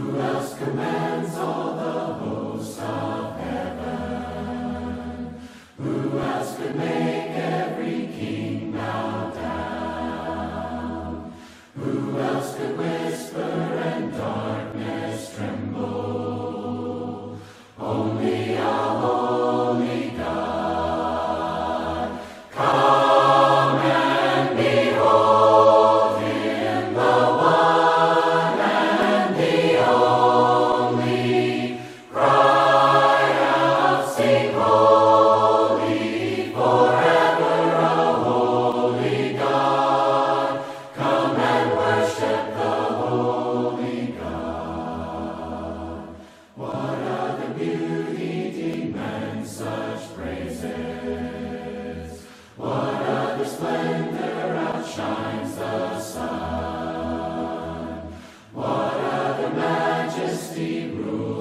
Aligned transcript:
who 0.00 0.20
else 0.20 0.58
commands 0.58 1.36
all? 1.36 1.73
blessed 60.54 60.94
rule. 60.94 61.33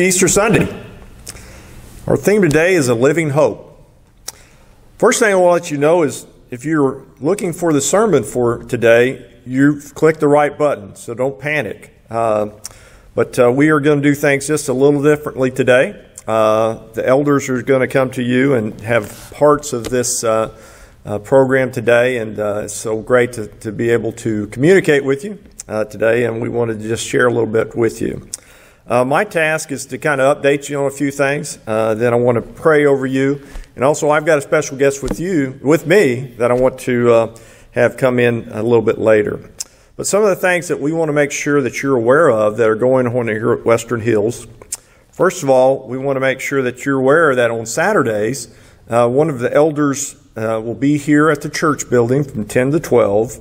Happy 0.00 0.08
Easter 0.08 0.28
Sunday. 0.28 0.82
Our 2.06 2.16
theme 2.16 2.40
today 2.40 2.72
is 2.72 2.88
a 2.88 2.94
living 2.94 3.28
hope. 3.28 3.86
First 4.96 5.20
thing 5.20 5.30
I 5.30 5.34
want 5.34 5.58
to 5.58 5.62
let 5.64 5.70
you 5.70 5.76
know 5.76 6.04
is 6.04 6.26
if 6.50 6.64
you're 6.64 7.04
looking 7.20 7.52
for 7.52 7.74
the 7.74 7.82
sermon 7.82 8.24
for 8.24 8.64
today, 8.64 9.30
you've 9.44 9.94
clicked 9.94 10.20
the 10.20 10.26
right 10.26 10.56
button, 10.56 10.96
so 10.96 11.12
don't 11.12 11.38
panic. 11.38 11.94
Uh, 12.08 12.48
but 13.14 13.38
uh, 13.38 13.52
we 13.52 13.68
are 13.68 13.78
going 13.78 14.00
to 14.00 14.02
do 14.02 14.14
things 14.14 14.46
just 14.46 14.70
a 14.70 14.72
little 14.72 15.02
differently 15.02 15.50
today. 15.50 16.02
Uh, 16.26 16.78
the 16.94 17.06
elders 17.06 17.50
are 17.50 17.60
going 17.60 17.82
to 17.82 17.86
come 17.86 18.10
to 18.12 18.22
you 18.22 18.54
and 18.54 18.80
have 18.80 19.30
parts 19.34 19.74
of 19.74 19.90
this 19.90 20.24
uh, 20.24 20.56
uh, 21.04 21.18
program 21.18 21.70
today, 21.70 22.16
and 22.16 22.38
uh, 22.38 22.62
it's 22.64 22.74
so 22.74 23.02
great 23.02 23.34
to, 23.34 23.48
to, 23.48 23.70
be 23.70 23.90
able 23.90 24.12
to 24.12 24.46
communicate 24.46 25.04
with 25.04 25.24
you 25.24 25.38
today, 25.90 26.24
and 26.24 26.40
we 26.40 26.48
wanted 26.48 26.80
to 26.80 26.88
just 26.88 27.06
share 27.06 27.26
a 27.26 27.30
little 27.30 27.44
bit 27.44 27.76
with 27.76 28.00
you. 28.00 28.26
Uh, 28.90 29.04
my 29.04 29.22
task 29.22 29.70
is 29.70 29.86
to 29.86 29.96
kind 29.98 30.20
of 30.20 30.36
update 30.36 30.68
you 30.68 30.76
on 30.76 30.86
a 30.86 30.90
few 30.90 31.12
things. 31.12 31.60
Uh, 31.64 31.94
then 31.94 32.12
I 32.12 32.16
want 32.16 32.34
to 32.34 32.42
pray 32.42 32.86
over 32.86 33.06
you, 33.06 33.46
and 33.76 33.84
also 33.84 34.10
I've 34.10 34.26
got 34.26 34.38
a 34.38 34.40
special 34.40 34.76
guest 34.76 35.00
with 35.00 35.20
you, 35.20 35.60
with 35.62 35.86
me, 35.86 36.34
that 36.38 36.50
I 36.50 36.54
want 36.54 36.80
to 36.80 37.12
uh, 37.12 37.36
have 37.70 37.96
come 37.96 38.18
in 38.18 38.48
a 38.50 38.64
little 38.64 38.82
bit 38.82 38.98
later. 38.98 39.48
But 39.94 40.08
some 40.08 40.24
of 40.24 40.28
the 40.30 40.34
things 40.34 40.66
that 40.66 40.80
we 40.80 40.92
want 40.92 41.08
to 41.08 41.12
make 41.12 41.30
sure 41.30 41.62
that 41.62 41.84
you're 41.84 41.96
aware 41.96 42.30
of 42.30 42.56
that 42.56 42.68
are 42.68 42.74
going 42.74 43.06
on 43.06 43.28
here 43.28 43.52
at 43.52 43.64
Western 43.64 44.00
Hills. 44.00 44.48
First 45.12 45.44
of 45.44 45.50
all, 45.50 45.86
we 45.86 45.96
want 45.96 46.16
to 46.16 46.20
make 46.20 46.40
sure 46.40 46.60
that 46.60 46.84
you're 46.84 46.98
aware 46.98 47.32
that 47.36 47.52
on 47.52 47.66
Saturdays, 47.66 48.52
uh, 48.88 49.08
one 49.08 49.30
of 49.30 49.38
the 49.38 49.54
elders 49.54 50.16
uh, 50.34 50.60
will 50.60 50.74
be 50.74 50.98
here 50.98 51.30
at 51.30 51.42
the 51.42 51.48
church 51.48 51.88
building 51.88 52.24
from 52.24 52.44
10 52.44 52.72
to 52.72 52.80
12, 52.80 53.38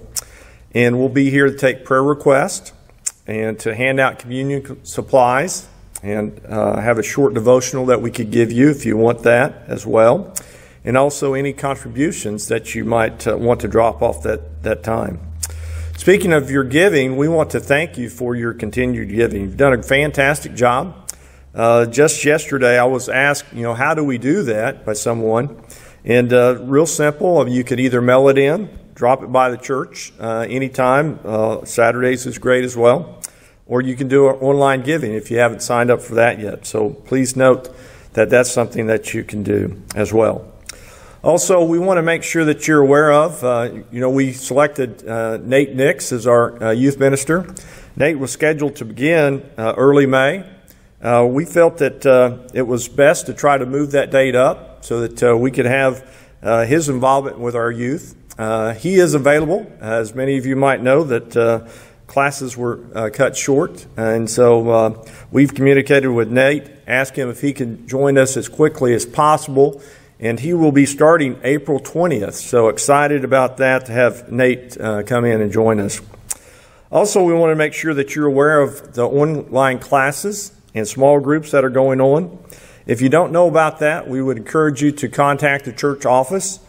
and 0.75 0.99
we'll 0.99 1.09
be 1.09 1.31
here 1.31 1.47
to 1.49 1.57
take 1.57 1.85
prayer 1.85 2.03
requests 2.03 2.71
and 3.29 3.59
to 3.59 3.75
hand 3.75 3.99
out 3.99 4.17
communion 4.17 4.83
supplies 4.83 5.67
and 6.01 6.41
uh, 6.47 6.79
have 6.79 6.97
a 6.97 7.03
short 7.03 7.35
devotional 7.35 7.85
that 7.85 8.01
we 8.01 8.09
could 8.09 8.31
give 8.31 8.51
you 8.51 8.71
if 8.71 8.85
you 8.85 8.97
want 8.97 9.21
that 9.21 9.63
as 9.67 9.85
well. 9.85 10.33
And 10.83 10.97
also 10.97 11.35
any 11.35 11.53
contributions 11.53 12.47
that 12.47 12.73
you 12.73 12.83
might 12.83 13.27
uh, 13.27 13.37
want 13.37 13.61
to 13.61 13.67
drop 13.67 14.01
off 14.01 14.23
that, 14.23 14.63
that 14.63 14.81
time. 14.81 15.19
Speaking 15.95 16.33
of 16.33 16.49
your 16.49 16.63
giving, 16.63 17.17
we 17.17 17.27
want 17.27 17.51
to 17.51 17.59
thank 17.59 17.99
you 17.99 18.09
for 18.09 18.35
your 18.35 18.53
continued 18.53 19.09
giving. 19.09 19.41
You've 19.41 19.57
done 19.57 19.73
a 19.73 19.83
fantastic 19.83 20.55
job. 20.55 21.11
Uh, 21.53 21.85
just 21.85 22.25
yesterday, 22.25 22.79
I 22.79 22.85
was 22.85 23.09
asked, 23.09 23.53
you 23.53 23.61
know, 23.61 23.75
how 23.75 23.93
do 23.93 24.03
we 24.03 24.17
do 24.17 24.41
that 24.43 24.85
by 24.85 24.93
someone? 24.93 25.61
And 26.03 26.33
uh, 26.33 26.57
real 26.61 26.87
simple, 26.87 27.47
you 27.47 27.63
could 27.63 27.79
either 27.79 28.01
mail 28.01 28.27
it 28.29 28.39
in, 28.39 28.69
drop 28.99 29.23
it 29.23 29.31
by 29.31 29.49
the 29.49 29.57
church 29.57 30.13
uh, 30.19 30.45
anytime. 30.47 31.19
Uh, 31.23 31.65
Saturdays 31.65 32.27
is 32.27 32.37
great 32.37 32.63
as 32.63 32.77
well 32.77 33.19
or 33.69 33.81
you 33.81 33.95
can 33.95 34.07
do 34.07 34.25
online 34.25 34.81
giving 34.81 35.13
if 35.13 35.29
you 35.31 35.37
haven't 35.37 35.61
signed 35.61 35.91
up 35.91 36.01
for 36.01 36.15
that 36.15 36.39
yet. 36.39 36.65
So 36.65 36.89
please 36.89 37.35
note 37.35 37.69
that 38.13 38.29
that's 38.29 38.51
something 38.51 38.87
that 38.87 39.13
you 39.13 39.23
can 39.23 39.43
do 39.43 39.81
as 39.95 40.11
well. 40.11 40.51
Also, 41.23 41.63
we 41.63 41.77
want 41.77 41.99
to 41.99 42.01
make 42.01 42.23
sure 42.23 42.45
that 42.45 42.67
you're 42.67 42.81
aware 42.81 43.11
of, 43.11 43.43
uh, 43.43 43.69
you 43.91 43.99
know, 43.99 44.09
we 44.09 44.33
selected 44.33 45.07
uh, 45.07 45.37
Nate 45.37 45.75
Nix 45.75 46.11
as 46.11 46.25
our 46.25 46.61
uh, 46.63 46.71
youth 46.71 46.97
minister. 46.97 47.53
Nate 47.95 48.17
was 48.17 48.31
scheduled 48.31 48.77
to 48.77 48.85
begin 48.85 49.47
uh, 49.57 49.73
early 49.77 50.07
May. 50.07 50.49
Uh, 51.01 51.27
we 51.29 51.45
felt 51.45 51.77
that 51.77 52.05
uh, 52.05 52.47
it 52.53 52.63
was 52.63 52.87
best 52.87 53.27
to 53.27 53.33
try 53.33 53.57
to 53.57 53.65
move 53.65 53.91
that 53.91 54.09
date 54.11 54.35
up 54.35 54.83
so 54.83 55.07
that 55.07 55.37
we 55.37 55.51
could 55.51 55.65
have 55.65 56.09
his 56.67 56.89
involvement 56.89 57.37
with 57.37 57.55
our 57.55 57.69
youth. 57.69 58.15
He 58.77 58.95
is 58.95 59.13
available, 59.13 59.71
as 59.79 60.15
many 60.15 60.37
of 60.37 60.45
you 60.45 60.55
might 60.55 60.81
know, 60.81 61.03
that 61.03 61.35
classes 62.09 62.57
were 62.57 62.79
uh, 62.93 63.09
cut 63.13 63.37
short. 63.37 63.85
And 63.95 64.29
so 64.29 64.69
uh, 64.69 65.05
we've 65.31 65.53
communicated 65.53 66.09
with 66.09 66.29
Nate, 66.29 66.69
asked 66.87 67.15
him 67.15 67.29
if 67.29 67.39
he 67.39 67.53
can 67.53 67.87
join 67.87 68.17
us 68.17 68.35
as 68.35 68.49
quickly 68.49 68.93
as 68.93 69.05
possible. 69.05 69.81
And 70.19 70.39
he 70.39 70.53
will 70.53 70.73
be 70.73 70.85
starting 70.85 71.39
April 71.43 71.79
20th. 71.79 72.33
So 72.33 72.67
excited 72.67 73.23
about 73.23 73.57
that 73.57 73.85
to 73.85 73.93
have 73.93 74.29
Nate 74.29 74.77
uh, 74.77 75.03
come 75.03 75.23
in 75.23 75.39
and 75.39 75.51
join 75.51 75.79
us. 75.79 76.01
Also, 76.91 77.23
we 77.23 77.33
want 77.33 77.51
to 77.51 77.55
make 77.55 77.73
sure 77.73 77.93
that 77.93 78.15
you're 78.15 78.25
aware 78.25 78.59
of 78.59 78.95
the 78.95 79.05
online 79.07 79.79
classes 79.79 80.51
and 80.73 80.87
small 80.87 81.19
groups 81.19 81.51
that 81.51 81.63
are 81.63 81.69
going 81.69 82.01
on. 82.01 82.37
If 82.87 83.01
you 83.01 83.07
don't 83.07 83.31
know 83.31 83.47
about 83.47 83.79
that, 83.79 84.09
we 84.09 84.21
would 84.21 84.37
encourage 84.37 84.81
you 84.81 84.91
to 84.93 85.07
contact 85.07 85.65
the 85.65 85.71
church 85.71 86.05
office 86.05 86.59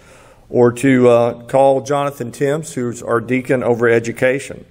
or 0.50 0.72
to 0.72 1.08
uh, 1.08 1.42
call 1.44 1.80
Jonathan 1.80 2.32
Timms, 2.32 2.74
who's 2.74 3.02
our 3.02 3.20
deacon 3.20 3.62
over 3.62 3.88
education. 3.88 4.66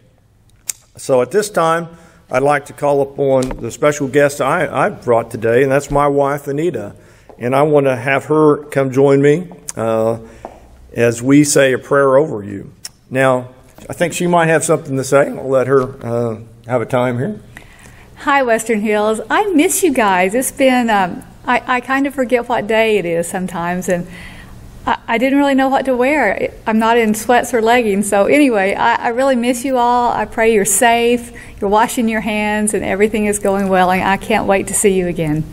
So 0.97 1.22
at 1.22 1.31
this 1.31 1.50
time, 1.50 1.88
I'd 2.29 2.44
like 2.44 2.66
to 2.66 2.73
call 2.73 3.01
upon 3.01 3.50
the 3.62 3.72
special 3.72 4.07
guest 4.07 4.41
I, 4.41 4.68
I 4.68 4.89
brought 4.89 5.31
today, 5.31 5.63
and 5.63 5.72
that's 5.72 5.89
my 5.89 6.07
wife, 6.07 6.47
Anita. 6.47 6.95
And 7.39 7.56
I 7.56 7.63
want 7.63 7.85
to 7.85 7.95
have 7.95 8.25
her 8.25 8.66
come 8.66 8.91
join 8.91 9.22
me 9.22 9.50
uh, 9.78 10.19
as 10.94 11.24
we 11.24 11.45
say 11.45 11.71
a 11.74 11.80
prayer 11.80 12.18
over 12.18 12.44
you. 12.44 12.74
Now, 13.09 13.50
I 13.89 13.94
think 13.94 14.13
she 14.13 14.27
might 14.27 14.48
have 14.48 14.63
something 14.65 14.98
to 14.98 15.03
say. 15.03 15.30
I'll 15.30 15.48
let 15.48 15.68
her 15.68 16.06
uh, 16.06 16.42
have 16.68 16.81
a 16.81 16.86
time 16.86 17.18
here. 17.18 17.39
Hi, 18.18 18.44
Western 18.44 18.81
Hills. 18.81 19.21
I 19.30 19.45
miss 19.53 19.81
you 19.81 19.94
guys. 19.94 20.36
It's 20.36 20.51
been, 20.51 20.89
um, 20.89 21.24
I, 21.45 21.63
I 21.65 21.80
kind 21.80 22.06
of 22.06 22.13
forget 22.13 22.50
what 22.50 22.68
day 22.68 22.98
it 22.98 23.06
is 23.06 23.30
sometimes, 23.30 23.88
and 23.88 24.06
I, 25.07 25.18
didn't 25.18 25.38
really 25.38 25.56
know 25.56 25.69
what 25.69 25.86
to 25.86 25.95
wear. 25.95 26.51
I'm 26.65 26.80
not 26.80 26.97
in 26.97 27.13
sweats 27.13 27.53
or 27.53 27.62
leggings. 27.62 28.09
So, 28.09 28.25
anyway, 28.25 28.74
I, 28.74 28.95
I, 28.95 29.07
really 29.09 29.36
miss 29.36 29.63
you 29.63 29.77
all. 29.77 30.12
I 30.12 30.25
pray 30.25 30.53
you're 30.53 30.65
safe, 30.65 31.31
you're 31.59 31.69
washing 31.69 32.07
your 32.07 32.21
hands, 32.21 32.74
and 32.74 32.83
everything 32.83 33.25
is 33.25 33.39
going 33.39 33.68
well. 33.68 33.91
And 33.91 34.01
I 34.01 34.18
can't 34.18 34.47
wait 34.47 34.68
to 34.68 34.74
see 34.74 34.97
you 34.97 35.07
again. 35.07 35.44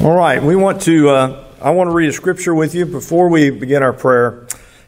All 0.00 0.14
right. 0.14 0.42
We 0.42 0.54
want 0.54 0.82
to, 0.82 1.08
uh, 1.08 1.44
I 1.60 1.70
want 1.70 1.88
to 1.88 1.94
read 1.94 2.08
a 2.08 2.12
scripture 2.12 2.54
with 2.54 2.74
you 2.74 2.86
before 2.86 3.28
we 3.28 3.50
begin 3.50 3.82
our 3.82 3.92
prayer. 3.92 4.46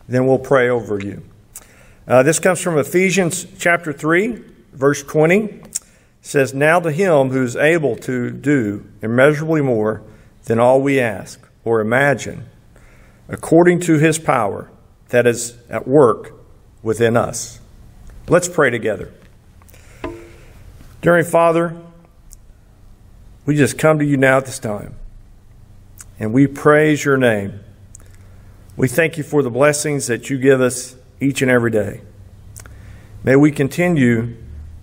Then 0.09 0.27
we'll 0.27 0.39
pray 0.39 0.69
over 0.69 1.01
you. 1.01 1.23
Uh, 2.07 2.23
this 2.23 2.39
comes 2.39 2.61
from 2.61 2.79
Ephesians 2.79 3.47
chapter 3.59 3.93
3, 3.93 4.43
verse 4.73 5.03
20. 5.03 5.39
It 5.39 5.81
says, 6.21 6.53
Now 6.53 6.81
to 6.81 6.91
him 6.91 7.31
who 7.31 7.43
is 7.43 7.57
able 7.57 7.97
to 7.97 8.31
do 8.31 8.87
immeasurably 9.01 9.63
more 9.63 10.03
than 10.45 10.59
all 10.59 10.81
we 10.81 11.01
ask 11.01 11.41
or 11.65 11.81
imagine 11.81 12.47
according 13.29 13.81
to 13.81 13.99
his 13.99 14.19
power 14.19 14.71
that 15.09 15.27
is 15.27 15.57
at 15.69 15.87
work 15.87 16.33
within 16.83 17.17
us. 17.17 17.61
Let's 18.29 18.49
pray 18.49 18.71
together. 18.71 19.13
Dear 21.01 21.23
Father, 21.25 21.77
we 23.45 23.57
just 23.57 23.79
come 23.79 23.99
to 23.99 24.05
you 24.05 24.17
now 24.17 24.39
at 24.39 24.47
this 24.47 24.59
time, 24.59 24.95
and 26.19 26.33
we 26.33 26.47
praise 26.47 27.05
your 27.05 27.17
name. 27.17 27.61
We 28.77 28.89
thank 28.89 29.19
you 29.19 29.25
for 29.25 29.43
the 29.43 29.51
blessings 29.51 30.07
that 30.07 30.31
you 30.31 30.39
give 30.39 30.61
us 30.61 30.97
each 31.21 31.43
and 31.43 31.51
every 31.51 31.71
day. 31.71 32.03
May 33.25 33.37
we 33.37 33.53
continue 33.53 34.37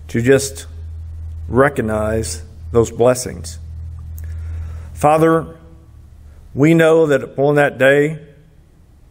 to 0.10 0.22
just 0.22 0.68
recognize 1.48 2.44
those 2.72 2.92
blessings. 2.92 3.60
Father, 4.94 5.58
we 6.54 6.74
know 6.74 7.08
that 7.08 7.24
upon 7.24 7.56
that 7.56 7.78
day 7.78 8.20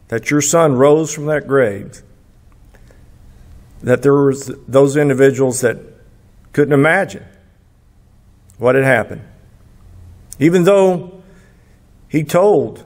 that 0.08 0.30
your 0.30 0.40
son 0.40 0.74
rose 0.74 1.12
from 1.14 1.26
that 1.26 1.46
grave, 1.46 2.02
that 3.82 4.02
there 4.02 4.14
was 4.14 4.50
those 4.66 4.96
individuals 4.96 5.60
that 5.60 5.78
couldn't 6.52 6.72
imagine 6.72 7.24
what 8.58 8.74
had 8.74 8.84
happened. 8.84 9.22
Even 10.38 10.64
though 10.64 11.22
he 12.08 12.24
told 12.24 12.84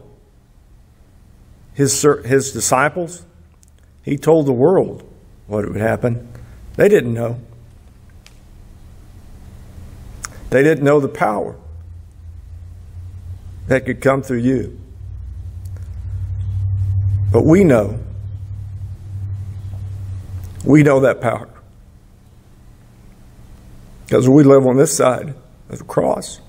his, 1.74 2.02
his 2.24 2.52
disciples, 2.52 3.24
he 4.02 4.16
told 4.16 4.46
the 4.46 4.52
world 4.52 5.08
what 5.46 5.66
would 5.66 5.80
happen. 5.80 6.28
They 6.76 6.88
didn't 6.88 7.14
know. 7.14 7.40
They 10.50 10.62
didn't 10.62 10.84
know 10.84 11.00
the 11.00 11.08
power 11.08 11.56
that 13.68 13.86
could 13.86 14.00
come 14.00 14.22
through 14.22 14.38
you. 14.38 14.81
But 17.32 17.46
we 17.46 17.64
know. 17.64 17.98
We 20.64 20.82
know 20.82 21.00
that 21.00 21.20
power. 21.22 21.48
Because 24.04 24.28
we 24.28 24.44
live 24.44 24.66
on 24.66 24.76
this 24.76 24.94
side 24.94 25.34
of 25.70 25.78
the 25.78 25.84
cross. 25.84 26.40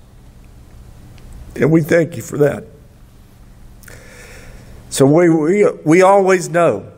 And 1.56 1.72
we 1.72 1.82
thank 1.82 2.18
you 2.18 2.22
for 2.22 2.38
that. 2.40 2.66
So 4.90 5.06
we, 5.06 5.30
we, 5.30 5.72
we 5.86 6.02
always 6.02 6.50
know 6.50 6.92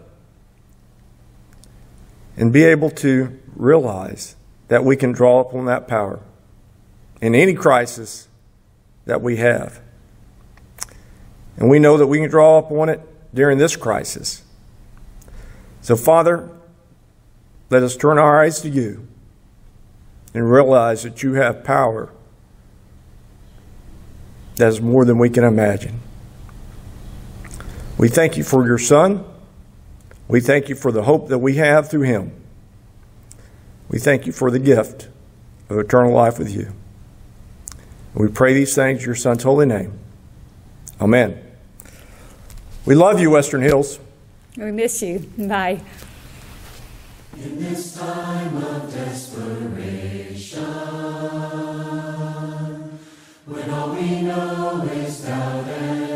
and 2.36 2.52
be 2.52 2.64
able 2.64 2.90
to 2.90 3.40
realize 3.56 4.36
that 4.68 4.84
we 4.84 4.98
can 4.98 5.12
draw 5.12 5.42
upon 5.42 5.66
that 5.66 5.88
power 5.88 6.20
in 7.22 7.36
any 7.36 7.54
crisis 7.54 8.28
that 9.06 9.22
we 9.22 9.38
have. 9.38 9.80
And 11.58 11.70
we 11.70 11.80
know 11.80 11.98
that 11.98 12.08
we 12.08 12.20
can 12.20 12.30
draw 12.30 12.58
upon 12.58 12.90
it 12.90 13.00
during 13.36 13.60
this 13.60 13.76
crisis. 13.76 14.44
So, 15.82 15.96
Father, 15.96 16.50
let 17.70 17.84
us 17.84 17.96
turn 17.96 18.18
our 18.18 18.42
eyes 18.42 18.62
to 18.62 18.70
you 18.70 19.08
and 20.34 20.50
realize 20.50 21.04
that 21.04 21.22
you 21.22 21.34
have 21.34 21.64
power 21.64 22.12
that 24.56 24.70
is 24.70 24.82
more 24.82 25.06
than 25.06 25.18
we 25.18 25.30
can 25.30 25.44
imagine. 25.44 26.00
We 27.98 28.08
thank 28.08 28.38
you 28.38 28.44
for 28.44 28.66
your 28.66 28.78
Son. 28.78 29.24
We 30.28 30.40
thank 30.40 30.70
you 30.70 30.76
for 30.76 30.92
the 30.92 31.04
hope 31.04 31.28
that 31.28 31.40
we 31.40 31.56
have 31.56 31.90
through 31.90 32.02
him. 32.02 32.32
We 33.90 34.00
thank 34.00 34.26
you 34.26 34.32
for 34.32 34.50
the 34.50 34.60
gift 34.60 35.10
of 35.70 35.78
eternal 35.78 36.14
life 36.14 36.40
with 36.40 36.54
you. 36.54 36.74
We 38.14 38.30
pray 38.30 38.54
these 38.54 38.74
things 38.74 39.02
in 39.02 39.06
your 39.06 39.16
Son's 39.16 39.44
holy 39.44 39.66
name. 39.66 40.00
Amen. 41.00 41.45
We 42.86 42.94
love 42.94 43.20
you, 43.20 43.32
Western 43.32 43.64
Hills. 43.64 44.00
We 44.56 44.72
miss 44.72 45.02
you. 45.02 45.28
Bye. 45.38 45.82
In 47.36 47.60
this 47.60 47.98
time 47.98 48.58
of 48.58 48.94
desperation, 48.94 50.64
when 53.46 53.70
all 53.72 53.90
we 53.96 54.22
know 54.22 54.88
is 54.94 55.22
doubt 55.22 55.66
and 55.68 56.15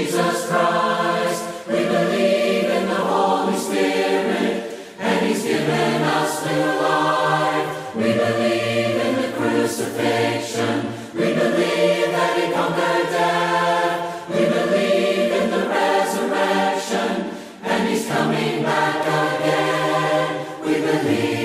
Jesus 0.00 0.48
Christ, 0.48 1.44
we 1.68 1.74
believe 1.84 2.64
in 2.64 2.86
the 2.88 2.94
Holy 2.94 3.54
Spirit, 3.58 4.80
and 4.98 5.26
He's 5.26 5.42
given 5.42 6.02
us 6.02 6.46
new 6.46 6.64
life. 6.80 7.94
We 7.94 8.12
believe 8.14 8.96
in 8.96 9.16
the 9.20 9.28
crucifixion, 9.36 10.86
we 11.12 11.34
believe 11.34 12.12
that 12.16 12.32
He 12.38 12.50
conquered 12.50 13.10
death, 13.10 14.30
we 14.30 14.46
believe 14.46 15.32
in 15.32 15.50
the 15.50 15.68
resurrection, 15.68 17.34
and 17.62 17.88
He's 17.88 18.06
coming 18.06 18.62
back 18.62 19.04
again. 19.04 20.46
We 20.64 20.80
believe. 20.80 21.38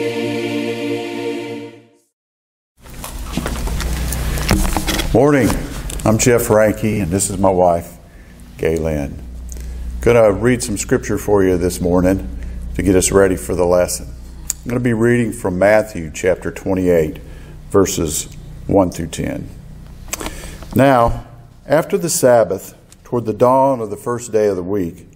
Morning. 5.14 5.50
I'm 6.06 6.18
Jeff 6.20 6.48
Ranke, 6.50 7.02
and 7.02 7.12
this 7.12 7.30
is 7.32 7.38
my 7.40 7.50
wife, 7.50 7.98
Gay 8.66 8.78
Lynn. 8.78 9.22
Going 10.02 10.18
to 10.18 10.32
read 10.32 10.64
some 10.64 10.76
scripture 10.76 11.20
for 11.20 11.44
you 11.44 11.56
this 11.56 11.80
morning 11.80 12.28
to 12.74 12.82
get 12.82 12.96
us 12.96 13.12
ready 13.12 13.36
for 13.36 13.54
the 13.54 13.64
lesson. 13.64 14.08
I'm 14.08 14.64
going 14.68 14.80
to 14.80 14.84
be 14.84 14.92
reading 14.92 15.32
from 15.32 15.60
Matthew 15.60 16.10
chapter 16.12 16.50
28, 16.50 17.20
verses 17.70 18.24
1 18.66 18.90
through 18.90 19.10
10. 19.10 19.48
Now, 20.74 21.28
after 21.68 21.96
the 21.96 22.10
Sabbath, 22.10 22.76
toward 23.04 23.26
the 23.26 23.34
dawn 23.34 23.82
of 23.82 23.92
the 23.92 23.98
first 23.98 24.32
day 24.32 24.48
of 24.48 24.56
the 24.56 24.64
week, 24.64 25.10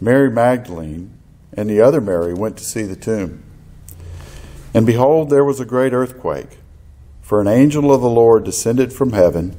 Mary 0.00 0.30
Magdalene 0.30 1.10
and 1.54 1.68
the 1.68 1.80
other 1.80 2.00
Mary 2.00 2.32
went 2.32 2.56
to 2.58 2.64
see 2.64 2.82
the 2.82 2.94
tomb. 2.94 3.42
And 4.72 4.86
behold, 4.86 5.30
there 5.30 5.44
was 5.44 5.58
a 5.58 5.64
great 5.64 5.92
earthquake. 5.92 6.58
For 7.22 7.40
an 7.40 7.48
angel 7.48 7.92
of 7.92 8.02
the 8.02 8.08
Lord 8.08 8.44
descended 8.44 8.92
from 8.92 9.14
heaven 9.14 9.58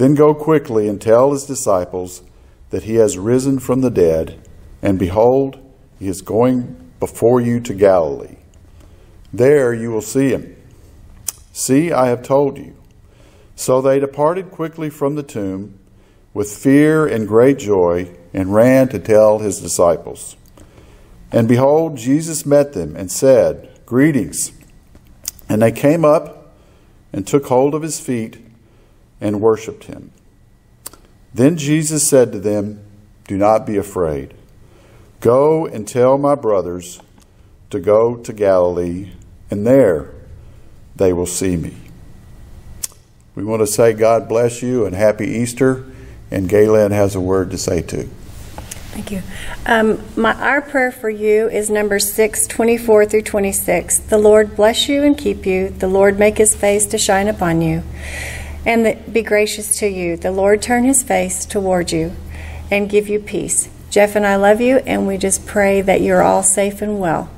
Then 0.00 0.14
go 0.14 0.32
quickly 0.32 0.88
and 0.88 0.98
tell 0.98 1.32
his 1.32 1.44
disciples 1.44 2.22
that 2.70 2.84
he 2.84 2.94
has 2.94 3.18
risen 3.18 3.58
from 3.58 3.82
the 3.82 3.90
dead, 3.90 4.40
and 4.80 4.98
behold, 4.98 5.58
he 5.98 6.08
is 6.08 6.22
going 6.22 6.90
before 6.98 7.38
you 7.38 7.60
to 7.60 7.74
Galilee. 7.74 8.36
There 9.30 9.74
you 9.74 9.90
will 9.90 10.00
see 10.00 10.30
him. 10.30 10.56
See, 11.52 11.92
I 11.92 12.06
have 12.06 12.22
told 12.22 12.56
you. 12.56 12.74
So 13.56 13.82
they 13.82 14.00
departed 14.00 14.50
quickly 14.50 14.88
from 14.88 15.16
the 15.16 15.22
tomb 15.22 15.78
with 16.32 16.50
fear 16.50 17.06
and 17.06 17.28
great 17.28 17.58
joy 17.58 18.10
and 18.32 18.54
ran 18.54 18.88
to 18.88 18.98
tell 18.98 19.40
his 19.40 19.60
disciples. 19.60 20.34
And 21.30 21.46
behold, 21.46 21.98
Jesus 21.98 22.46
met 22.46 22.72
them 22.72 22.96
and 22.96 23.12
said, 23.12 23.78
Greetings. 23.84 24.52
And 25.46 25.60
they 25.60 25.72
came 25.72 26.06
up 26.06 26.54
and 27.12 27.26
took 27.26 27.48
hold 27.48 27.74
of 27.74 27.82
his 27.82 28.00
feet 28.00 28.38
and 29.20 29.40
worshipped 29.40 29.84
him. 29.84 30.10
Then 31.32 31.56
Jesus 31.56 32.08
said 32.08 32.32
to 32.32 32.40
them, 32.40 32.82
Do 33.26 33.36
not 33.36 33.66
be 33.66 33.76
afraid. 33.76 34.34
Go 35.20 35.66
and 35.66 35.86
tell 35.86 36.18
my 36.18 36.34
brothers 36.34 37.00
to 37.70 37.78
go 37.78 38.16
to 38.16 38.32
Galilee, 38.32 39.10
and 39.50 39.66
there 39.66 40.12
they 40.96 41.12
will 41.12 41.26
see 41.26 41.56
me. 41.56 41.74
We 43.34 43.44
want 43.44 43.60
to 43.60 43.66
say 43.66 43.92
God 43.92 44.28
bless 44.28 44.62
you 44.62 44.86
and 44.86 44.94
happy 44.94 45.26
Easter, 45.26 45.86
and 46.30 46.48
Galen 46.48 46.90
has 46.92 47.14
a 47.14 47.20
word 47.20 47.50
to 47.52 47.58
say 47.58 47.82
too. 47.82 48.10
Thank 48.90 49.12
you. 49.12 49.22
Um, 49.66 50.02
my, 50.16 50.34
our 50.34 50.60
prayer 50.60 50.90
for 50.90 51.08
you 51.08 51.48
is 51.48 51.70
number 51.70 52.00
6, 52.00 52.46
24 52.48 53.06
through 53.06 53.22
26. 53.22 54.00
The 54.00 54.18
Lord 54.18 54.56
bless 54.56 54.88
you 54.88 55.04
and 55.04 55.16
keep 55.16 55.46
you. 55.46 55.68
The 55.68 55.86
Lord 55.86 56.18
make 56.18 56.38
his 56.38 56.56
face 56.56 56.86
to 56.86 56.98
shine 56.98 57.28
upon 57.28 57.62
you 57.62 57.84
and 58.66 59.12
be 59.12 59.22
gracious 59.22 59.78
to 59.78 59.86
you. 59.86 60.16
The 60.16 60.30
Lord 60.30 60.62
turn 60.62 60.84
his 60.84 61.02
face 61.02 61.44
toward 61.44 61.92
you 61.92 62.12
and 62.70 62.90
give 62.90 63.08
you 63.08 63.18
peace. 63.18 63.68
Jeff 63.90 64.14
and 64.14 64.26
I 64.26 64.36
love 64.36 64.60
you, 64.60 64.78
and 64.78 65.06
we 65.06 65.18
just 65.18 65.46
pray 65.46 65.80
that 65.80 66.00
you're 66.00 66.22
all 66.22 66.42
safe 66.42 66.80
and 66.80 67.00
well. 67.00 67.28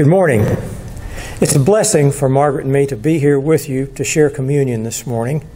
Good 0.00 0.08
morning. 0.08 0.46
It's 1.42 1.54
a 1.54 1.60
blessing 1.60 2.10
for 2.10 2.26
Margaret 2.26 2.64
and 2.64 2.72
me 2.72 2.86
to 2.86 2.96
be 2.96 3.18
here 3.18 3.38
with 3.38 3.68
you 3.68 3.84
to 3.96 4.02
share 4.02 4.30
communion 4.30 4.82
this 4.82 5.06
morning. 5.06 5.46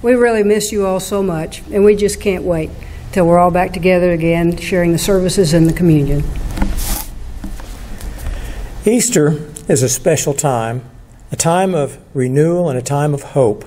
We 0.00 0.14
really 0.14 0.42
miss 0.42 0.72
you 0.72 0.86
all 0.86 1.00
so 1.00 1.22
much, 1.22 1.60
and 1.70 1.84
we 1.84 1.94
just 1.94 2.18
can't 2.18 2.44
wait 2.44 2.70
till 3.12 3.26
we're 3.26 3.38
all 3.38 3.50
back 3.50 3.74
together 3.74 4.10
again, 4.10 4.56
sharing 4.56 4.92
the 4.92 4.98
services 4.98 5.52
and 5.52 5.68
the 5.68 5.74
communion. 5.74 6.24
Easter 8.86 9.46
is 9.68 9.82
a 9.82 9.88
special 9.90 10.32
time, 10.32 10.82
a 11.30 11.36
time 11.36 11.74
of 11.74 11.98
renewal 12.14 12.70
and 12.70 12.78
a 12.78 12.82
time 12.82 13.12
of 13.12 13.22
hope. 13.22 13.66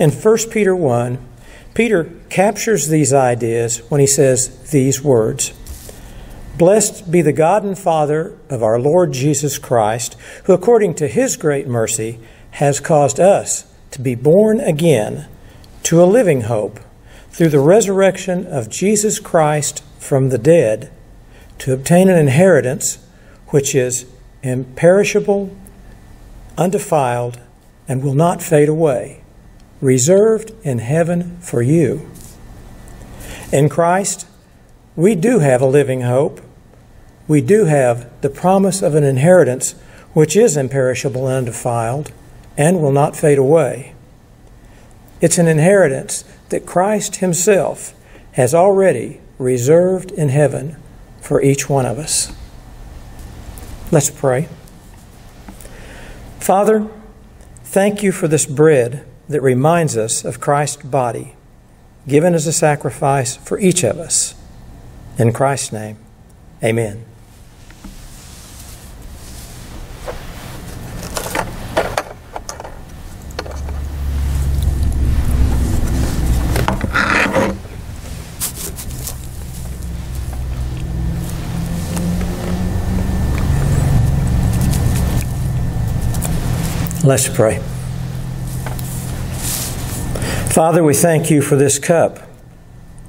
In 0.00 0.10
1 0.10 0.38
Peter 0.50 0.74
1, 0.74 1.24
Peter 1.72 2.10
captures 2.30 2.88
these 2.88 3.12
ideas 3.12 3.78
when 3.88 4.00
he 4.00 4.08
says 4.08 4.72
these 4.72 5.04
words 5.04 5.52
Blessed 6.56 7.10
be 7.10 7.20
the 7.20 7.32
God 7.32 7.64
and 7.64 7.76
Father 7.76 8.38
of 8.48 8.62
our 8.62 8.78
Lord 8.78 9.12
Jesus 9.12 9.58
Christ, 9.58 10.16
who 10.44 10.52
according 10.52 10.94
to 10.94 11.08
his 11.08 11.36
great 11.36 11.66
mercy 11.66 12.20
has 12.52 12.78
caused 12.78 13.18
us 13.18 13.72
to 13.90 14.00
be 14.00 14.14
born 14.14 14.60
again 14.60 15.26
to 15.82 16.02
a 16.02 16.06
living 16.06 16.42
hope 16.42 16.78
through 17.30 17.48
the 17.48 17.58
resurrection 17.58 18.46
of 18.46 18.68
Jesus 18.68 19.18
Christ 19.18 19.82
from 19.98 20.28
the 20.28 20.38
dead, 20.38 20.92
to 21.58 21.72
obtain 21.72 22.08
an 22.08 22.16
inheritance 22.16 23.04
which 23.48 23.74
is 23.74 24.06
imperishable, 24.44 25.56
undefiled, 26.56 27.40
and 27.88 28.02
will 28.02 28.14
not 28.14 28.40
fade 28.40 28.68
away, 28.68 29.24
reserved 29.80 30.52
in 30.62 30.78
heaven 30.78 31.36
for 31.40 31.62
you. 31.62 32.08
In 33.52 33.68
Christ, 33.68 34.26
we 34.96 35.16
do 35.16 35.40
have 35.40 35.60
a 35.60 35.66
living 35.66 36.02
hope. 36.02 36.40
We 37.26 37.40
do 37.40 37.64
have 37.64 38.08
the 38.20 38.30
promise 38.30 38.82
of 38.82 38.94
an 38.94 39.04
inheritance 39.04 39.74
which 40.12 40.36
is 40.36 40.56
imperishable 40.56 41.26
and 41.26 41.38
undefiled 41.38 42.12
and 42.56 42.80
will 42.80 42.92
not 42.92 43.16
fade 43.16 43.38
away. 43.38 43.94
It's 45.20 45.38
an 45.38 45.48
inheritance 45.48 46.24
that 46.50 46.66
Christ 46.66 47.16
Himself 47.16 47.94
has 48.32 48.54
already 48.54 49.20
reserved 49.38 50.10
in 50.12 50.28
heaven 50.28 50.76
for 51.20 51.40
each 51.40 51.68
one 51.68 51.86
of 51.86 51.98
us. 51.98 52.32
Let's 53.90 54.10
pray. 54.10 54.48
Father, 56.38 56.86
thank 57.64 58.02
you 58.02 58.12
for 58.12 58.28
this 58.28 58.44
bread 58.44 59.06
that 59.28 59.40
reminds 59.40 59.96
us 59.96 60.24
of 60.24 60.40
Christ's 60.40 60.82
body, 60.82 61.34
given 62.06 62.34
as 62.34 62.46
a 62.46 62.52
sacrifice 62.52 63.36
for 63.36 63.58
each 63.58 63.82
of 63.82 63.98
us. 63.98 64.34
In 65.18 65.32
Christ's 65.32 65.72
name, 65.72 65.96
amen. 66.62 67.04
Let's 87.04 87.28
pray. 87.28 87.58
Father, 90.48 90.82
we 90.82 90.94
thank 90.94 91.30
you 91.30 91.42
for 91.42 91.54
this 91.54 91.78
cup, 91.78 92.18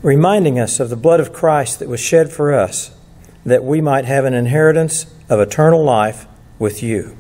reminding 0.04 0.60
us 0.60 0.82
of 0.82 0.90
the 0.90 0.98
blood 0.98 1.22
of 1.22 1.32
Christ 1.32 1.80
that 1.80 1.88
was 1.88 2.02
shed 2.02 2.30
for 2.30 2.54
us, 2.54 2.92
that 3.46 3.64
we 3.64 3.80
might 3.80 4.04
have 4.04 4.26
an 4.26 4.34
inheritance 4.34 5.06
of 5.30 5.40
eternal 5.40 5.82
life 5.82 6.26
with 6.60 6.84
you. 6.84 7.16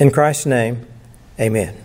In 0.00 0.10
Christ's 0.10 0.46
name, 0.46 0.88
amen. 1.38 1.76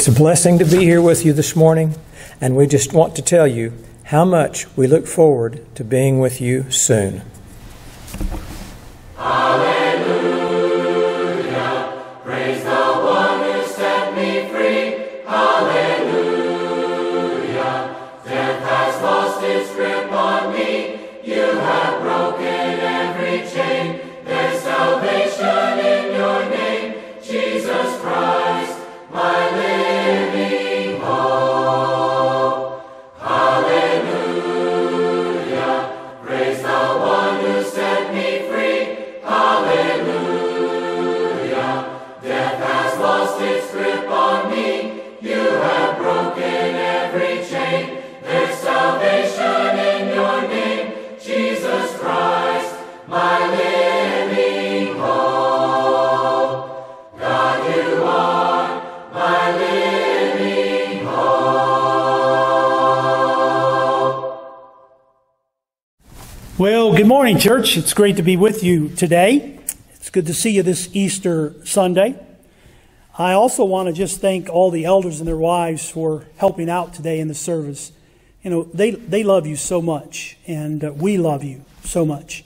It's 0.00 0.08
a 0.08 0.12
blessing 0.12 0.58
to 0.60 0.64
be 0.64 0.78
here 0.78 1.02
with 1.02 1.26
you 1.26 1.34
this 1.34 1.54
morning, 1.54 1.94
and 2.40 2.56
we 2.56 2.66
just 2.66 2.94
want 2.94 3.14
to 3.16 3.22
tell 3.22 3.46
you 3.46 3.74
how 4.04 4.24
much 4.24 4.66
we 4.74 4.86
look 4.86 5.06
forward 5.06 5.62
to 5.74 5.84
being 5.84 6.20
with 6.20 6.40
you 6.40 6.70
soon. 6.70 7.20
Praise 12.24 12.64
the 12.64 12.82
one 13.04 13.40
who 13.44 13.62
set 13.66 14.16
me 14.16 14.48
free. 14.48 15.20
Hallelujah. 15.26 16.64
Death 18.24 18.62
has 18.62 19.02
lost 19.02 19.44
its 19.44 19.70
grip 19.74 19.99
morning, 67.30 67.40
church. 67.40 67.76
It's 67.76 67.94
great 67.94 68.16
to 68.16 68.24
be 68.24 68.36
with 68.36 68.64
you 68.64 68.88
today. 68.88 69.60
It's 69.92 70.10
good 70.10 70.26
to 70.26 70.34
see 70.34 70.50
you 70.50 70.64
this 70.64 70.88
Easter 70.92 71.54
Sunday. 71.64 72.18
I 73.16 73.34
also 73.34 73.64
want 73.64 73.86
to 73.86 73.92
just 73.92 74.20
thank 74.20 74.48
all 74.48 74.72
the 74.72 74.84
elders 74.84 75.20
and 75.20 75.28
their 75.28 75.36
wives 75.36 75.88
for 75.88 76.24
helping 76.38 76.68
out 76.68 76.92
today 76.92 77.20
in 77.20 77.28
the 77.28 77.34
service. 77.36 77.92
You 78.42 78.50
know, 78.50 78.62
they, 78.64 78.90
they 78.90 79.22
love 79.22 79.46
you 79.46 79.54
so 79.54 79.80
much, 79.80 80.38
and 80.48 80.82
uh, 80.82 80.92
we 80.92 81.18
love 81.18 81.44
you 81.44 81.64
so 81.84 82.04
much. 82.04 82.44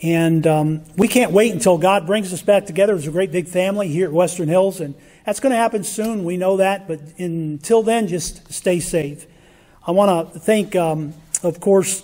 And 0.00 0.46
um, 0.46 0.84
we 0.96 1.06
can't 1.06 1.32
wait 1.32 1.52
until 1.52 1.76
God 1.76 2.06
brings 2.06 2.32
us 2.32 2.40
back 2.40 2.64
together 2.64 2.94
as 2.94 3.06
a 3.06 3.10
great 3.10 3.32
big 3.32 3.48
family 3.48 3.88
here 3.88 4.06
at 4.06 4.14
Western 4.14 4.48
Hills. 4.48 4.80
And 4.80 4.94
that's 5.26 5.40
going 5.40 5.50
to 5.50 5.58
happen 5.58 5.84
soon. 5.84 6.24
We 6.24 6.38
know 6.38 6.56
that. 6.56 6.88
But 6.88 7.00
until 7.18 7.82
then, 7.82 8.08
just 8.08 8.50
stay 8.50 8.80
safe. 8.80 9.26
I 9.86 9.90
want 9.90 10.32
to 10.32 10.40
thank, 10.40 10.74
um, 10.74 11.12
of 11.42 11.60
course, 11.60 12.02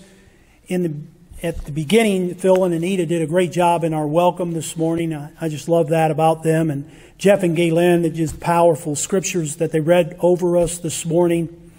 in 0.68 0.82
the 0.82 1.19
at 1.42 1.64
the 1.64 1.73
beginning, 1.73 2.35
Phil 2.35 2.64
and 2.64 2.75
Anita 2.75 3.06
did 3.06 3.23
a 3.23 3.26
great 3.26 3.50
job 3.50 3.82
in 3.82 3.94
our 3.94 4.06
welcome 4.06 4.52
this 4.52 4.76
morning. 4.76 5.14
I, 5.14 5.30
I 5.40 5.49
just 5.49 5.68
love 5.68 5.88
that 5.88 6.11
about 6.11 6.42
them. 6.42 6.70
And 6.70 6.90
Jeff 7.16 7.42
and 7.42 7.56
Galen, 7.56 8.02
the 8.02 8.11
just 8.11 8.40
powerful 8.40 8.94
scriptures 8.94 9.56
that 9.56 9.73
they 9.73 9.80
read 9.80 10.18
over 10.20 10.59
us 10.59 10.78
this 10.78 11.06
morning. 11.06 11.73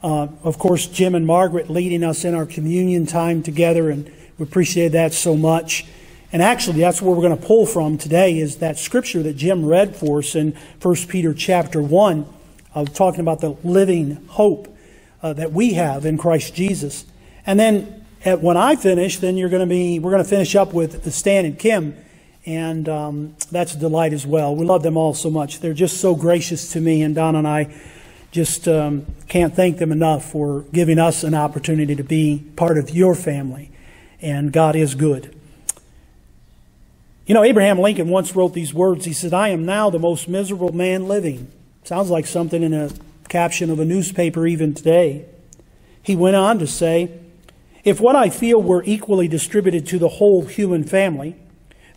Uh, 0.00 0.28
of 0.44 0.58
course, 0.58 0.86
Jim 0.86 1.16
and 1.16 1.26
Margaret 1.26 1.68
leading 1.68 2.04
us 2.04 2.24
in 2.24 2.34
our 2.34 2.46
communion 2.46 3.04
time 3.04 3.42
together, 3.42 3.90
and 3.90 4.10
we 4.38 4.44
appreciate 4.44 4.90
that 4.90 5.12
so 5.12 5.36
much. 5.36 5.84
And 6.32 6.40
actually, 6.40 6.78
that's 6.78 7.02
where 7.02 7.12
we're 7.12 7.28
going 7.28 7.36
to 7.36 7.46
pull 7.46 7.66
from 7.66 7.98
today 7.98 8.38
is 8.38 8.58
that 8.58 8.78
scripture 8.78 9.24
that 9.24 9.36
Jim 9.36 9.64
read 9.64 9.96
for 9.96 10.20
us 10.20 10.36
in 10.36 10.56
1 10.80 10.96
Peter 11.08 11.34
chapter 11.34 11.82
1, 11.82 12.26
uh, 12.76 12.84
talking 12.84 13.20
about 13.20 13.40
the 13.40 13.56
living 13.64 14.24
hope 14.28 14.72
uh, 15.20 15.32
that 15.32 15.52
we 15.52 15.74
have 15.74 16.06
in 16.06 16.16
Christ 16.16 16.54
Jesus. 16.54 17.04
And 17.44 17.58
then 17.58 17.99
when 18.24 18.56
I 18.56 18.76
finish, 18.76 19.18
then 19.18 19.36
you're 19.36 19.48
going 19.48 19.66
to 19.66 19.66
be, 19.66 19.98
we're 19.98 20.10
going 20.10 20.22
to 20.22 20.28
finish 20.28 20.54
up 20.54 20.74
with 20.74 21.10
Stan 21.12 21.44
and 21.44 21.58
Kim. 21.58 21.96
And 22.46 22.88
um, 22.88 23.36
that's 23.50 23.74
a 23.74 23.78
delight 23.78 24.12
as 24.12 24.26
well. 24.26 24.54
We 24.56 24.64
love 24.64 24.82
them 24.82 24.96
all 24.96 25.14
so 25.14 25.30
much. 25.30 25.60
They're 25.60 25.74
just 25.74 26.00
so 26.00 26.14
gracious 26.14 26.72
to 26.72 26.80
me, 26.80 27.02
and 27.02 27.14
Don 27.14 27.36
and 27.36 27.46
I 27.46 27.74
just 28.30 28.66
um, 28.68 29.06
can't 29.28 29.54
thank 29.54 29.78
them 29.78 29.92
enough 29.92 30.24
for 30.30 30.62
giving 30.72 30.98
us 30.98 31.22
an 31.24 31.34
opportunity 31.34 31.94
to 31.96 32.04
be 32.04 32.44
part 32.56 32.78
of 32.78 32.90
your 32.90 33.14
family. 33.14 33.70
And 34.22 34.52
God 34.52 34.76
is 34.76 34.94
good. 34.94 35.34
You 37.26 37.34
know, 37.34 37.44
Abraham 37.44 37.78
Lincoln 37.78 38.08
once 38.08 38.34
wrote 38.34 38.54
these 38.54 38.72
words. 38.74 39.04
He 39.04 39.12
said, 39.12 39.32
I 39.32 39.48
am 39.48 39.64
now 39.64 39.90
the 39.90 39.98
most 39.98 40.28
miserable 40.28 40.72
man 40.72 41.08
living. 41.08 41.50
Sounds 41.84 42.10
like 42.10 42.26
something 42.26 42.62
in 42.62 42.72
a 42.72 42.90
caption 43.28 43.70
of 43.70 43.78
a 43.78 43.84
newspaper 43.84 44.46
even 44.46 44.74
today. 44.74 45.26
He 46.02 46.16
went 46.16 46.36
on 46.36 46.58
to 46.58 46.66
say, 46.66 47.10
if 47.84 48.00
what 48.00 48.16
I 48.16 48.30
feel 48.30 48.62
were 48.62 48.82
equally 48.84 49.28
distributed 49.28 49.86
to 49.86 49.98
the 49.98 50.08
whole 50.08 50.44
human 50.44 50.84
family, 50.84 51.36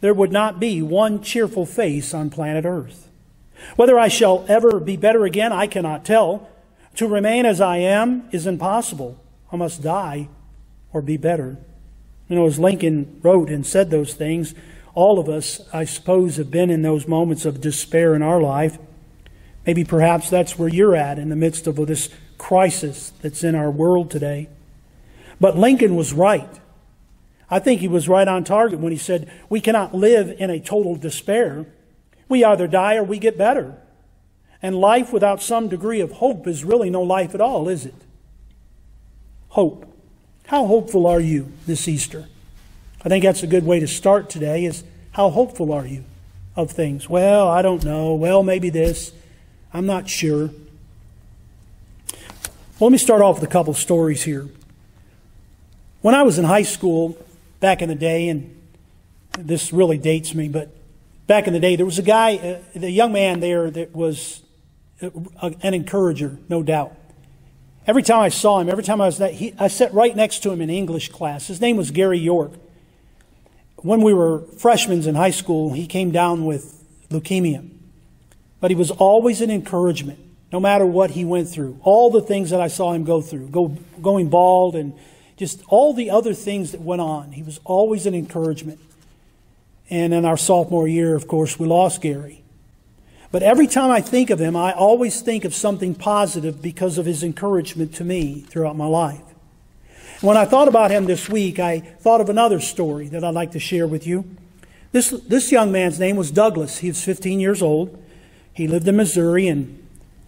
there 0.01 0.13
would 0.13 0.31
not 0.31 0.59
be 0.59 0.81
one 0.81 1.21
cheerful 1.21 1.65
face 1.65 2.13
on 2.13 2.29
planet 2.29 2.65
Earth. 2.65 3.09
Whether 3.75 3.97
I 3.97 4.07
shall 4.07 4.45
ever 4.47 4.79
be 4.79 4.97
better 4.97 5.25
again, 5.25 5.53
I 5.53 5.67
cannot 5.67 6.05
tell. 6.05 6.49
To 6.95 7.07
remain 7.07 7.45
as 7.45 7.61
I 7.61 7.77
am 7.77 8.27
is 8.31 8.45
impossible. 8.45 9.19
I 9.51 9.55
must 9.55 9.81
die 9.81 10.29
or 10.91 11.01
be 11.01 11.17
better. 11.17 11.57
You 12.27 12.35
know, 12.35 12.45
as 12.45 12.59
Lincoln 12.59 13.19
wrote 13.23 13.49
and 13.49 13.65
said 13.65 13.89
those 13.89 14.13
things, 14.13 14.53
all 14.93 15.19
of 15.19 15.27
us, 15.27 15.61
I 15.73 15.85
suppose, 15.85 16.37
have 16.37 16.51
been 16.51 16.69
in 16.69 16.81
those 16.81 17.07
moments 17.07 17.45
of 17.45 17.61
despair 17.61 18.13
in 18.13 18.21
our 18.21 18.41
life. 18.41 18.77
Maybe 19.65 19.83
perhaps 19.83 20.29
that's 20.29 20.59
where 20.59 20.69
you're 20.69 20.95
at 20.95 21.17
in 21.17 21.29
the 21.29 21.35
midst 21.35 21.67
of 21.67 21.75
this 21.87 22.09
crisis 22.37 23.11
that's 23.21 23.43
in 23.43 23.55
our 23.55 23.71
world 23.71 24.11
today. 24.11 24.49
But 25.43 25.57
Lincoln 25.57 25.97
was 25.97 26.13
right. 26.13 26.47
I 27.49 27.59
think 27.59 27.81
he 27.81 27.89
was 27.89 28.07
right 28.07 28.29
on 28.29 28.45
target 28.45 28.79
when 28.79 28.93
he 28.93 28.97
said, 28.97 29.29
We 29.49 29.59
cannot 29.59 29.93
live 29.93 30.33
in 30.39 30.49
a 30.49 30.57
total 30.57 30.95
despair. 30.95 31.65
We 32.29 32.45
either 32.45 32.65
die 32.65 32.95
or 32.95 33.03
we 33.03 33.19
get 33.19 33.37
better. 33.37 33.75
And 34.61 34.73
life 34.73 35.11
without 35.11 35.41
some 35.41 35.67
degree 35.67 35.99
of 35.99 36.13
hope 36.13 36.47
is 36.47 36.63
really 36.63 36.89
no 36.89 37.01
life 37.01 37.35
at 37.35 37.41
all, 37.41 37.67
is 37.67 37.85
it? 37.85 37.93
Hope. 39.49 39.85
How 40.47 40.65
hopeful 40.65 41.05
are 41.05 41.19
you 41.19 41.51
this 41.67 41.89
Easter? 41.89 42.29
I 43.03 43.09
think 43.09 43.25
that's 43.25 43.43
a 43.43 43.47
good 43.47 43.65
way 43.65 43.81
to 43.81 43.87
start 43.87 44.29
today 44.29 44.63
is 44.63 44.85
how 45.11 45.29
hopeful 45.29 45.73
are 45.73 45.85
you 45.85 46.05
of 46.55 46.71
things? 46.71 47.09
Well, 47.09 47.49
I 47.49 47.61
don't 47.61 47.83
know. 47.83 48.15
Well, 48.15 48.43
maybe 48.43 48.69
this. 48.69 49.11
I'm 49.73 49.85
not 49.85 50.07
sure. 50.07 50.51
Well, 52.07 52.87
let 52.87 52.93
me 52.93 52.97
start 52.97 53.21
off 53.21 53.41
with 53.41 53.49
a 53.49 53.51
couple 53.51 53.73
stories 53.73 54.23
here. 54.23 54.47
When 56.03 56.15
I 56.15 56.23
was 56.23 56.37
in 56.37 56.43
high 56.43 56.63
school 56.63 57.17
back 57.61 57.81
in 57.81 57.87
the 57.87 57.95
day, 57.95 58.27
and 58.27 58.61
this 59.39 59.71
really 59.71 59.97
dates 59.97 60.35
me, 60.35 60.49
but 60.49 60.67
back 61.27 61.47
in 61.47 61.53
the 61.53 61.61
day, 61.61 61.77
there 61.77 61.85
was 61.85 61.97
a 61.97 62.01
guy, 62.03 62.35
uh, 62.35 62.59
the 62.77 62.91
young 62.91 63.13
man 63.13 63.39
there 63.39 63.71
that 63.71 63.95
was 63.95 64.41
uh, 65.01 65.09
an 65.61 65.73
encourager, 65.73 66.37
no 66.49 66.61
doubt. 66.61 66.93
Every 67.87 68.03
time 68.03 68.19
I 68.19 68.27
saw 68.27 68.59
him, 68.59 68.67
every 68.67 68.83
time 68.83 68.99
I 68.99 69.05
was 69.05 69.17
there, 69.17 69.31
he, 69.31 69.53
I 69.57 69.69
sat 69.69 69.93
right 69.93 70.13
next 70.13 70.39
to 70.39 70.51
him 70.51 70.59
in 70.59 70.69
English 70.69 71.07
class. 71.07 71.47
His 71.47 71.61
name 71.61 71.77
was 71.77 71.89
Gary 71.89 72.19
York. 72.19 72.51
When 73.77 74.01
we 74.01 74.13
were 74.13 74.41
freshmen 74.57 75.07
in 75.07 75.15
high 75.15 75.31
school, 75.31 75.71
he 75.71 75.87
came 75.87 76.11
down 76.11 76.43
with 76.43 76.83
leukemia. 77.11 77.65
But 78.59 78.71
he 78.71 78.75
was 78.75 78.91
always 78.91 79.39
an 79.39 79.49
encouragement, 79.49 80.19
no 80.51 80.59
matter 80.59 80.85
what 80.85 81.11
he 81.11 81.23
went 81.23 81.47
through. 81.47 81.79
All 81.81 82.11
the 82.11 82.21
things 82.21 82.49
that 82.49 82.59
I 82.59 82.67
saw 82.67 82.91
him 82.91 83.05
go 83.05 83.21
through, 83.21 83.47
go, 83.47 83.69
going 84.01 84.27
bald 84.27 84.75
and 84.75 84.99
just 85.43 85.61
all 85.67 85.93
the 85.93 86.09
other 86.09 86.33
things 86.33 86.71
that 86.71 86.79
went 86.79 87.01
on. 87.01 87.33
He 87.33 87.43
was 87.43 87.59
always 87.65 88.05
an 88.05 88.15
encouragement. 88.15 88.79
And 89.89 90.13
in 90.13 90.23
our 90.23 90.37
sophomore 90.37 90.87
year, 90.87 91.15
of 91.15 91.27
course, 91.27 91.59
we 91.59 91.67
lost 91.67 91.99
Gary. 92.01 92.41
But 93.29 93.43
every 93.43 93.67
time 93.67 93.91
I 93.91 93.99
think 93.99 94.29
of 94.29 94.39
him, 94.39 94.55
I 94.55 94.71
always 94.71 95.21
think 95.21 95.43
of 95.43 95.53
something 95.53 95.95
positive 95.95 96.61
because 96.61 96.97
of 96.97 97.05
his 97.05 97.25
encouragement 97.25 97.93
to 97.95 98.05
me 98.05 98.39
throughout 98.39 98.77
my 98.77 98.85
life. 98.85 99.19
When 100.21 100.37
I 100.37 100.45
thought 100.45 100.69
about 100.69 100.91
him 100.91 101.07
this 101.07 101.27
week, 101.27 101.59
I 101.59 101.81
thought 101.81 102.21
of 102.21 102.29
another 102.29 102.61
story 102.61 103.09
that 103.09 103.25
I'd 103.25 103.33
like 103.33 103.51
to 103.51 103.59
share 103.59 103.85
with 103.85 104.07
you. 104.07 104.23
This, 104.93 105.09
this 105.09 105.51
young 105.51 105.73
man's 105.73 105.99
name 105.99 106.15
was 106.15 106.31
Douglas. 106.31 106.77
He 106.77 106.87
was 106.87 107.03
15 107.03 107.41
years 107.41 107.61
old. 107.61 108.01
He 108.53 108.65
lived 108.65 108.87
in 108.87 108.95
Missouri 108.95 109.49
and 109.49 109.82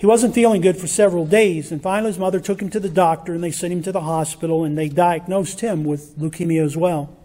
he 0.05 0.07
wasn't 0.07 0.35
feeling 0.35 0.61
good 0.61 0.77
for 0.77 0.85
several 0.85 1.25
days, 1.25 1.71
and 1.71 1.81
finally 1.81 2.11
his 2.11 2.19
mother 2.19 2.39
took 2.39 2.61
him 2.61 2.69
to 2.69 2.79
the 2.79 2.89
doctor 2.89 3.33
and 3.33 3.43
they 3.43 3.49
sent 3.49 3.73
him 3.73 3.81
to 3.81 3.91
the 3.91 4.01
hospital 4.01 4.63
and 4.63 4.77
they 4.77 4.87
diagnosed 4.87 5.61
him 5.61 5.83
with 5.83 6.15
leukemia 6.19 6.63
as 6.63 6.77
well. 6.77 7.17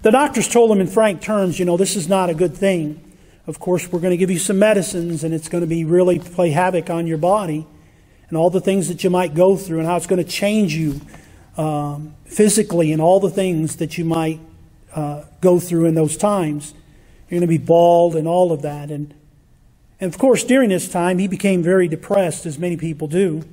The 0.00 0.10
doctors 0.10 0.48
told 0.48 0.70
him 0.70 0.80
in 0.80 0.86
frank 0.86 1.20
terms, 1.20 1.58
you 1.58 1.66
know, 1.66 1.76
this 1.76 1.94
is 1.94 2.08
not 2.08 2.30
a 2.30 2.34
good 2.34 2.56
thing. 2.56 3.02
Of 3.46 3.60
course, 3.60 3.92
we're 3.92 4.00
going 4.00 4.12
to 4.12 4.16
give 4.16 4.30
you 4.30 4.38
some 4.38 4.58
medicines 4.58 5.22
and 5.22 5.34
it's 5.34 5.50
going 5.50 5.60
to 5.60 5.66
be 5.66 5.84
really 5.84 6.18
play 6.18 6.48
havoc 6.48 6.88
on 6.88 7.06
your 7.06 7.18
body 7.18 7.66
and 8.30 8.38
all 8.38 8.48
the 8.48 8.62
things 8.62 8.88
that 8.88 9.04
you 9.04 9.10
might 9.10 9.34
go 9.34 9.54
through 9.54 9.80
and 9.80 9.86
how 9.86 9.96
it's 9.96 10.06
going 10.06 10.24
to 10.24 10.30
change 10.30 10.74
you 10.74 10.98
um, 11.58 12.14
physically 12.24 12.90
and 12.90 13.02
all 13.02 13.20
the 13.20 13.28
things 13.28 13.76
that 13.76 13.98
you 13.98 14.06
might 14.06 14.40
uh, 14.94 15.24
go 15.42 15.60
through 15.60 15.84
in 15.84 15.94
those 15.94 16.16
times. 16.16 16.72
You're 17.28 17.38
going 17.38 17.50
to 17.50 17.58
be 17.58 17.62
bald 17.62 18.16
and 18.16 18.26
all 18.26 18.50
of 18.50 18.62
that. 18.62 18.90
And 18.90 19.12
and 20.00 20.12
of 20.12 20.18
course, 20.18 20.44
during 20.44 20.70
this 20.70 20.88
time, 20.88 21.18
he 21.18 21.28
became 21.28 21.62
very 21.62 21.88
depressed, 21.88 22.46
as 22.46 22.58
many 22.58 22.76
people 22.76 23.08
do. 23.08 23.44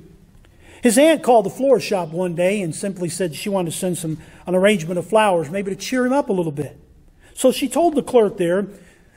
His 0.82 0.98
aunt 0.98 1.22
called 1.22 1.46
the 1.46 1.50
florist 1.50 1.86
shop 1.86 2.10
one 2.10 2.34
day 2.34 2.60
and 2.60 2.74
simply 2.74 3.08
said 3.08 3.34
she 3.34 3.48
wanted 3.48 3.70
to 3.70 3.76
send 3.76 3.96
some 3.96 4.18
an 4.46 4.54
arrangement 4.54 4.98
of 4.98 5.06
flowers, 5.06 5.48
maybe 5.48 5.70
to 5.70 5.76
cheer 5.76 6.04
him 6.04 6.12
up 6.12 6.28
a 6.28 6.32
little 6.32 6.52
bit. 6.52 6.78
So 7.32 7.50
she 7.50 7.68
told 7.68 7.94
the 7.94 8.02
clerk 8.02 8.36
there 8.36 8.66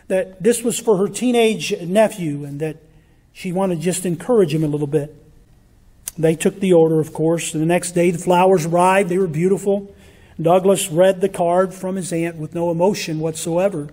that 0.07 0.41
this 0.41 0.63
was 0.63 0.79
for 0.79 0.97
her 0.97 1.09
teenage 1.09 1.77
nephew 1.81 2.45
and 2.45 2.61
that 2.61 2.77
she 3.33 3.51
wanted 3.51 3.81
just 3.81 4.03
to 4.03 4.09
just 4.09 4.19
encourage 4.21 4.53
him 4.53 4.63
a 4.63 4.67
little 4.67 4.87
bit. 4.87 5.13
They 6.17 6.35
took 6.35 6.59
the 6.59 6.73
order, 6.73 6.99
of 6.99 7.13
course, 7.13 7.53
and 7.53 7.61
the 7.61 7.67
next 7.67 7.91
day 7.91 8.11
the 8.11 8.17
flowers 8.17 8.65
arrived. 8.65 9.09
They 9.09 9.17
were 9.17 9.27
beautiful. 9.27 9.93
Douglas 10.41 10.89
read 10.89 11.21
the 11.21 11.29
card 11.29 11.73
from 11.73 11.97
his 11.97 12.13
aunt 12.13 12.37
with 12.37 12.55
no 12.55 12.71
emotion 12.71 13.19
whatsoever. 13.19 13.89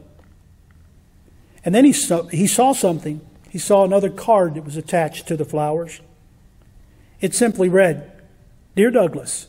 And 1.64 1.74
then 1.74 1.84
he 1.84 1.92
saw, 1.92 2.24
he 2.24 2.46
saw 2.46 2.72
something. 2.72 3.20
He 3.48 3.58
saw 3.58 3.84
another 3.84 4.10
card 4.10 4.54
that 4.54 4.64
was 4.64 4.76
attached 4.76 5.26
to 5.28 5.36
the 5.36 5.44
flowers. 5.44 6.00
It 7.20 7.34
simply 7.34 7.68
read, 7.68 8.10
Dear 8.76 8.90
Douglas, 8.90 9.46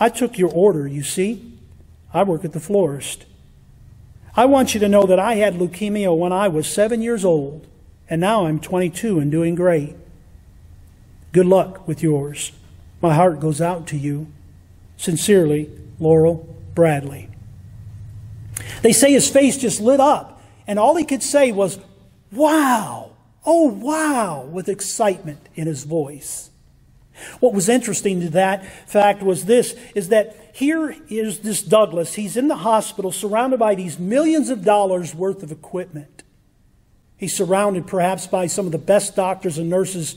I 0.00 0.08
took 0.08 0.38
your 0.38 0.50
order, 0.52 0.88
you 0.88 1.02
see. 1.02 1.52
I 2.12 2.22
work 2.22 2.44
at 2.44 2.52
the 2.52 2.60
florist. 2.60 3.26
I 4.36 4.46
want 4.46 4.74
you 4.74 4.80
to 4.80 4.88
know 4.88 5.04
that 5.04 5.18
I 5.18 5.34
had 5.34 5.54
leukemia 5.54 6.16
when 6.16 6.32
I 6.32 6.48
was 6.48 6.66
seven 6.66 7.02
years 7.02 7.24
old, 7.24 7.66
and 8.10 8.20
now 8.20 8.46
I'm 8.46 8.58
22 8.58 9.20
and 9.20 9.30
doing 9.30 9.54
great. 9.54 9.94
Good 11.32 11.46
luck 11.46 11.86
with 11.86 12.02
yours. 12.02 12.52
My 13.00 13.14
heart 13.14 13.38
goes 13.38 13.60
out 13.60 13.86
to 13.88 13.96
you. 13.96 14.26
Sincerely, 14.96 15.70
Laurel 16.00 16.56
Bradley. 16.74 17.28
They 18.82 18.92
say 18.92 19.12
his 19.12 19.28
face 19.28 19.56
just 19.56 19.80
lit 19.80 20.00
up. 20.00 20.33
And 20.66 20.78
all 20.78 20.96
he 20.96 21.04
could 21.04 21.22
say 21.22 21.52
was, 21.52 21.78
wow, 22.32 23.10
oh 23.44 23.68
wow, 23.68 24.44
with 24.44 24.68
excitement 24.68 25.48
in 25.54 25.66
his 25.66 25.84
voice. 25.84 26.50
What 27.40 27.54
was 27.54 27.68
interesting 27.68 28.20
to 28.20 28.30
that 28.30 28.66
fact 28.88 29.22
was 29.22 29.44
this 29.44 29.76
is 29.94 30.08
that 30.08 30.50
here 30.52 30.96
is 31.08 31.40
this 31.40 31.62
Douglas. 31.62 32.14
He's 32.14 32.36
in 32.36 32.48
the 32.48 32.56
hospital 32.56 33.12
surrounded 33.12 33.58
by 33.58 33.74
these 33.74 33.98
millions 33.98 34.50
of 34.50 34.64
dollars 34.64 35.14
worth 35.14 35.42
of 35.42 35.52
equipment. 35.52 36.22
He's 37.16 37.36
surrounded 37.36 37.86
perhaps 37.86 38.26
by 38.26 38.46
some 38.46 38.66
of 38.66 38.72
the 38.72 38.78
best 38.78 39.14
doctors 39.14 39.58
and 39.58 39.70
nurses 39.70 40.16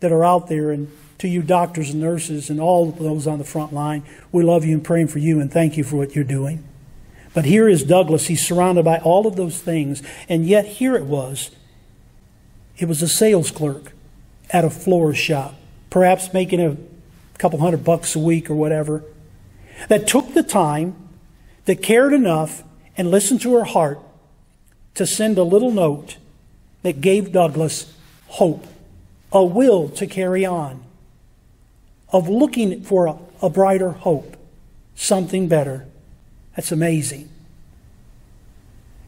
that 0.00 0.12
are 0.12 0.24
out 0.24 0.48
there. 0.48 0.70
And 0.70 0.90
to 1.18 1.28
you, 1.28 1.42
doctors 1.42 1.90
and 1.90 2.00
nurses, 2.00 2.50
and 2.50 2.60
all 2.60 2.90
those 2.90 3.26
on 3.26 3.38
the 3.38 3.44
front 3.44 3.72
line, 3.72 4.02
we 4.32 4.42
love 4.42 4.64
you 4.64 4.74
and 4.74 4.82
praying 4.82 5.08
for 5.08 5.18
you 5.18 5.38
and 5.40 5.52
thank 5.52 5.76
you 5.76 5.84
for 5.84 5.96
what 5.96 6.14
you're 6.14 6.24
doing. 6.24 6.64
But 7.34 7.44
here 7.46 7.68
is 7.68 7.82
Douglas. 7.82 8.26
He's 8.26 8.46
surrounded 8.46 8.84
by 8.84 8.98
all 8.98 9.26
of 9.26 9.36
those 9.36 9.60
things. 9.60 10.02
And 10.28 10.46
yet, 10.46 10.66
here 10.66 10.94
it 10.94 11.04
was. 11.04 11.50
It 12.78 12.86
was 12.86 13.02
a 13.02 13.08
sales 13.08 13.50
clerk 13.50 13.92
at 14.50 14.64
a 14.64 14.70
florist 14.70 15.20
shop, 15.20 15.54
perhaps 15.88 16.32
making 16.34 16.60
a 16.60 16.76
couple 17.38 17.58
hundred 17.58 17.84
bucks 17.84 18.14
a 18.14 18.18
week 18.18 18.50
or 18.50 18.54
whatever, 18.54 19.02
that 19.88 20.06
took 20.06 20.34
the 20.34 20.42
time, 20.42 20.94
that 21.64 21.82
cared 21.82 22.12
enough, 22.12 22.62
and 22.96 23.10
listened 23.10 23.40
to 23.40 23.54
her 23.54 23.64
heart 23.64 23.98
to 24.94 25.06
send 25.06 25.38
a 25.38 25.42
little 25.42 25.70
note 25.70 26.18
that 26.82 27.00
gave 27.00 27.32
Douglas 27.32 27.92
hope, 28.26 28.66
a 29.32 29.42
will 29.42 29.88
to 29.90 30.06
carry 30.06 30.44
on, 30.44 30.82
of 32.12 32.28
looking 32.28 32.82
for 32.82 33.06
a, 33.06 33.16
a 33.40 33.48
brighter 33.48 33.90
hope, 33.90 34.36
something 34.94 35.48
better. 35.48 35.86
That's 36.56 36.72
amazing. 36.72 37.28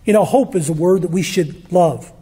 You 0.04 0.12
know, 0.12 0.24
hope 0.24 0.54
is 0.54 0.68
a 0.68 0.74
word 0.74 1.02
that 1.02 1.10
we 1.10 1.22
should 1.22 1.72
love. 1.72 2.12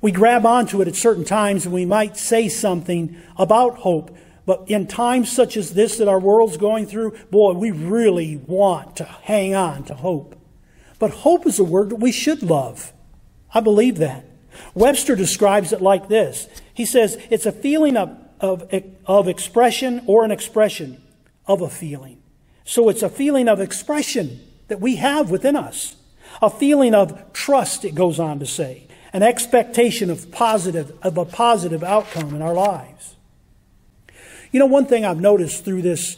We 0.00 0.10
grab 0.10 0.44
onto 0.44 0.82
it 0.82 0.88
at 0.88 0.96
certain 0.96 1.24
times 1.24 1.64
and 1.64 1.74
we 1.74 1.84
might 1.84 2.16
say 2.16 2.48
something 2.48 3.16
about 3.36 3.78
hope. 3.78 4.16
But 4.44 4.64
in 4.68 4.88
times 4.88 5.30
such 5.30 5.56
as 5.56 5.74
this 5.74 5.98
that 5.98 6.08
our 6.08 6.18
world's 6.18 6.56
going 6.56 6.86
through, 6.86 7.16
boy, 7.30 7.52
we 7.52 7.70
really 7.70 8.36
want 8.36 8.96
to 8.96 9.04
hang 9.04 9.54
on 9.54 9.84
to 9.84 9.94
hope. 9.94 10.36
But 10.98 11.10
hope 11.10 11.46
is 11.46 11.58
a 11.58 11.64
word 11.64 11.90
that 11.90 11.96
we 11.96 12.10
should 12.10 12.42
love. 12.42 12.92
I 13.54 13.60
believe 13.60 13.98
that. 13.98 14.24
Webster 14.74 15.16
describes 15.16 15.72
it 15.72 15.80
like 15.80 16.08
this 16.08 16.48
He 16.74 16.84
says, 16.84 17.16
it's 17.30 17.46
a 17.46 17.52
feeling 17.52 17.96
of, 17.96 18.18
of, 18.40 18.72
of 19.06 19.28
expression 19.28 20.02
or 20.06 20.24
an 20.24 20.32
expression 20.32 21.02
of 21.46 21.60
a 21.60 21.68
feeling. 21.68 22.21
So 22.64 22.88
it's 22.88 23.02
a 23.02 23.08
feeling 23.08 23.48
of 23.48 23.60
expression 23.60 24.40
that 24.68 24.80
we 24.80 24.96
have 24.96 25.30
within 25.30 25.56
us, 25.56 25.96
a 26.40 26.48
feeling 26.48 26.94
of 26.94 27.32
trust, 27.32 27.84
it 27.84 27.94
goes 27.94 28.18
on 28.18 28.38
to 28.38 28.46
say, 28.46 28.86
an 29.12 29.22
expectation 29.22 30.10
of 30.10 30.30
positive, 30.30 30.92
of 31.02 31.18
a 31.18 31.24
positive 31.24 31.82
outcome 31.82 32.34
in 32.34 32.40
our 32.40 32.54
lives. 32.54 33.16
You 34.50 34.60
know, 34.60 34.66
one 34.66 34.86
thing 34.86 35.04
I've 35.04 35.20
noticed 35.20 35.64
through 35.64 35.82
this, 35.82 36.16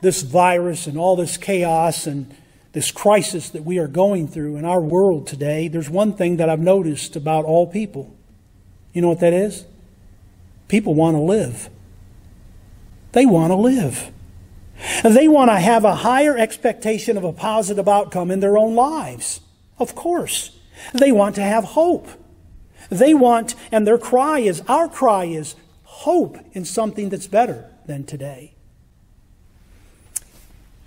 this 0.00 0.22
virus 0.22 0.86
and 0.86 0.98
all 0.98 1.16
this 1.16 1.36
chaos 1.36 2.06
and 2.06 2.34
this 2.72 2.90
crisis 2.90 3.50
that 3.50 3.64
we 3.64 3.78
are 3.78 3.86
going 3.86 4.28
through 4.28 4.56
in 4.56 4.64
our 4.64 4.80
world 4.80 5.26
today, 5.26 5.68
there's 5.68 5.90
one 5.90 6.14
thing 6.14 6.38
that 6.38 6.48
I've 6.48 6.60
noticed 6.60 7.16
about 7.16 7.44
all 7.44 7.66
people. 7.66 8.14
You 8.92 9.02
know 9.02 9.08
what 9.08 9.20
that 9.20 9.32
is? 9.32 9.66
People 10.68 10.94
want 10.94 11.16
to 11.16 11.20
live. 11.20 11.68
They 13.12 13.26
want 13.26 13.50
to 13.50 13.56
live. 13.56 14.10
They 15.04 15.28
want 15.28 15.50
to 15.50 15.58
have 15.58 15.84
a 15.84 15.96
higher 15.96 16.36
expectation 16.36 17.16
of 17.16 17.24
a 17.24 17.32
positive 17.32 17.88
outcome 17.88 18.30
in 18.30 18.40
their 18.40 18.58
own 18.58 18.74
lives. 18.74 19.40
Of 19.78 19.94
course. 19.94 20.58
They 20.92 21.12
want 21.12 21.34
to 21.36 21.42
have 21.42 21.64
hope. 21.64 22.08
They 22.90 23.14
want, 23.14 23.54
and 23.70 23.86
their 23.86 23.98
cry 23.98 24.40
is, 24.40 24.62
our 24.68 24.88
cry 24.88 25.24
is, 25.24 25.54
hope 25.84 26.38
in 26.52 26.64
something 26.64 27.08
that's 27.08 27.26
better 27.26 27.70
than 27.86 28.04
today. 28.04 28.54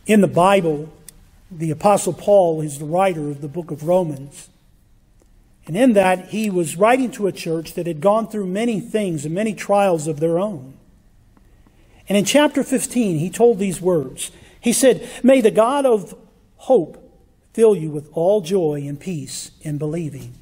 In 0.05 0.21
the 0.21 0.27
Bible, 0.27 0.91
the 1.49 1.71
Apostle 1.71 2.13
Paul 2.13 2.61
is 2.61 2.77
the 2.77 2.85
writer 2.85 3.29
of 3.29 3.41
the 3.41 3.47
book 3.47 3.71
of 3.71 3.87
Romans. 3.87 4.49
And 5.65 5.75
in 5.75 5.93
that, 5.93 6.29
he 6.29 6.49
was 6.49 6.77
writing 6.77 7.09
to 7.11 7.27
a 7.27 7.31
church 7.31 7.73
that 7.73 7.87
had 7.87 8.01
gone 8.01 8.27
through 8.27 8.45
many 8.45 8.79
things 8.79 9.25
and 9.25 9.33
many 9.33 9.55
trials 9.55 10.07
of 10.07 10.19
their 10.19 10.37
own. 10.37 10.74
And 12.07 12.17
in 12.17 12.25
chapter 12.25 12.63
15, 12.63 13.17
he 13.17 13.29
told 13.29 13.57
these 13.57 13.81
words. 13.81 14.31
He 14.59 14.73
said, 14.73 15.07
May 15.23 15.41
the 15.41 15.51
God 15.51 15.85
of 15.85 16.15
hope 16.57 17.01
fill 17.53 17.75
you 17.75 17.89
with 17.89 18.09
all 18.13 18.41
joy 18.41 18.83
and 18.85 18.99
peace 18.99 19.51
in 19.61 19.77
believing. 19.77 20.35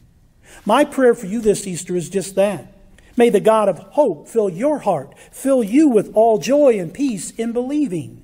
My 0.66 0.86
prayer 0.86 1.14
for 1.14 1.26
you 1.26 1.42
this 1.42 1.68
Easter 1.68 1.96
is 1.96 2.10
just 2.10 2.36
that. 2.36 2.74
May 3.16 3.30
the 3.30 3.40
God 3.40 3.70
of 3.70 3.80
hope 3.80 4.28
fill 4.28 4.50
your 4.50 4.80
heart, 4.80 5.18
fill 5.32 5.64
you 5.64 5.88
with 5.88 6.12
all 6.16 6.40
joy 6.40 6.80
and 6.80 6.94
peace 6.94 7.32
in 7.32 7.52
believing. 7.52 8.24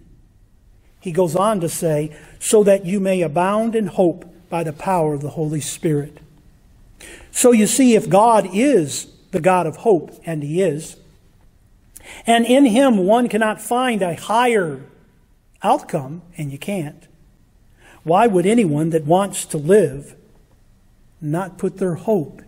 He 0.99 1.12
goes 1.12 1.36
on 1.36 1.60
to 1.62 1.69
say, 1.69 2.15
so 2.39 2.63
that 2.63 2.86
you 2.86 2.99
may 2.99 3.21
abound 3.21 3.75
in 3.75 3.88
hope 3.88 4.25
by 4.49 4.63
the 4.63 4.73
power 4.73 5.13
of 5.13 5.21
the 5.21 5.30
Holy 5.32 5.62
Spirit. 5.62 6.17
So 7.32 7.52
you 7.52 7.67
see, 7.67 7.95
if 7.95 8.10
God 8.10 8.49
is 8.52 9.06
the 9.32 9.39
God 9.39 9.67
of 9.67 9.78
hope, 9.78 10.12
and 10.25 10.43
He 10.43 10.62
is, 10.62 10.97
and 12.26 12.45
in 12.45 12.65
Him 12.65 12.98
one 12.98 13.30
cannot 13.30 13.62
find 13.62 14.02
a 14.02 14.15
higher 14.15 14.82
outcome, 15.62 16.22
and 16.38 16.52
you 16.52 16.58
can't, 16.58 17.08
why 18.04 18.28
would 18.28 18.45
anyone 18.45 18.91
that 18.91 19.06
wants 19.06 19.45
to 19.45 19.58
live 19.58 20.15
not 21.22 21.58
put 21.58 21.78
their 21.78 21.95
hope 21.95 22.41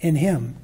in 0.00 0.16
Him? 0.16 0.56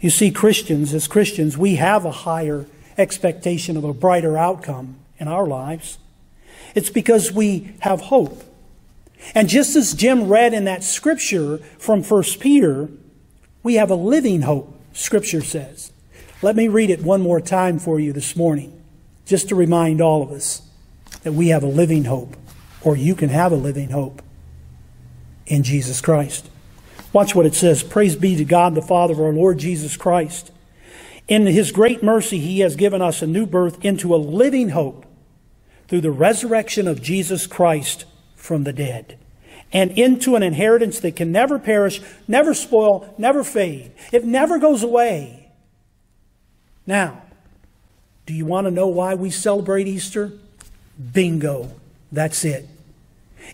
You 0.00 0.10
see, 0.10 0.30
Christians, 0.30 0.94
as 0.94 1.06
Christians, 1.06 1.58
we 1.58 1.76
have 1.76 2.04
a 2.04 2.10
higher 2.10 2.66
expectation 2.96 3.76
of 3.76 3.84
a 3.84 3.94
brighter 3.94 4.36
outcome 4.36 4.96
in 5.18 5.28
our 5.28 5.46
lives. 5.46 5.98
It's 6.74 6.90
because 6.90 7.32
we 7.32 7.74
have 7.80 8.00
hope. 8.02 8.42
And 9.34 9.48
just 9.48 9.76
as 9.76 9.92
Jim 9.92 10.28
read 10.28 10.54
in 10.54 10.64
that 10.64 10.82
scripture 10.82 11.58
from 11.78 12.02
1 12.02 12.22
Peter, 12.40 12.88
we 13.62 13.74
have 13.74 13.90
a 13.90 13.94
living 13.94 14.42
hope, 14.42 14.74
scripture 14.92 15.42
says. 15.42 15.89
Let 16.42 16.56
me 16.56 16.68
read 16.68 16.88
it 16.88 17.02
one 17.02 17.20
more 17.20 17.40
time 17.40 17.78
for 17.78 18.00
you 18.00 18.14
this 18.14 18.34
morning, 18.34 18.82
just 19.26 19.50
to 19.50 19.54
remind 19.54 20.00
all 20.00 20.22
of 20.22 20.30
us 20.30 20.62
that 21.22 21.34
we 21.34 21.48
have 21.48 21.62
a 21.62 21.68
living 21.68 22.04
hope, 22.04 22.34
or 22.82 22.96
you 22.96 23.14
can 23.14 23.28
have 23.28 23.52
a 23.52 23.56
living 23.56 23.90
hope 23.90 24.22
in 25.46 25.62
Jesus 25.62 26.00
Christ. 26.00 26.48
Watch 27.12 27.34
what 27.34 27.44
it 27.44 27.54
says. 27.54 27.82
Praise 27.82 28.16
be 28.16 28.36
to 28.36 28.44
God, 28.44 28.74
the 28.74 28.80
Father 28.80 29.12
of 29.12 29.20
our 29.20 29.32
Lord 29.32 29.58
Jesus 29.58 29.98
Christ. 29.98 30.50
In 31.28 31.46
his 31.46 31.72
great 31.72 32.02
mercy, 32.02 32.38
he 32.38 32.60
has 32.60 32.74
given 32.74 33.02
us 33.02 33.20
a 33.20 33.26
new 33.26 33.44
birth 33.44 33.84
into 33.84 34.14
a 34.14 34.16
living 34.16 34.70
hope 34.70 35.04
through 35.88 36.00
the 36.00 36.10
resurrection 36.10 36.88
of 36.88 37.02
Jesus 37.02 37.46
Christ 37.46 38.06
from 38.34 38.64
the 38.64 38.72
dead 38.72 39.18
and 39.72 39.90
into 39.92 40.36
an 40.36 40.42
inheritance 40.42 41.00
that 41.00 41.16
can 41.16 41.30
never 41.30 41.58
perish, 41.58 42.00
never 42.26 42.54
spoil, 42.54 43.14
never 43.18 43.44
fade. 43.44 43.92
It 44.10 44.24
never 44.24 44.58
goes 44.58 44.82
away. 44.82 45.39
Now, 46.90 47.22
do 48.26 48.34
you 48.34 48.44
want 48.44 48.66
to 48.66 48.72
know 48.72 48.88
why 48.88 49.14
we 49.14 49.30
celebrate 49.30 49.86
Easter? 49.86 50.32
Bingo. 51.12 51.70
That's 52.10 52.44
it. 52.44 52.68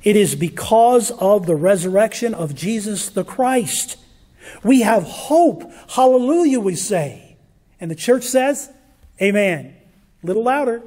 It 0.02 0.16
is 0.16 0.34
because 0.34 1.10
of 1.10 1.44
the 1.44 1.54
resurrection 1.54 2.32
of 2.32 2.54
Jesus 2.54 3.10
the 3.10 3.24
Christ. 3.24 3.98
We 4.64 4.80
have 4.80 5.02
hope. 5.02 5.70
Hallelujah, 5.90 6.60
we 6.60 6.76
say. 6.76 7.36
And 7.78 7.90
the 7.90 7.94
church 7.94 8.24
says, 8.24 8.70
Amen. 9.20 9.76
A 10.22 10.26
little 10.26 10.44
louder. 10.44 10.80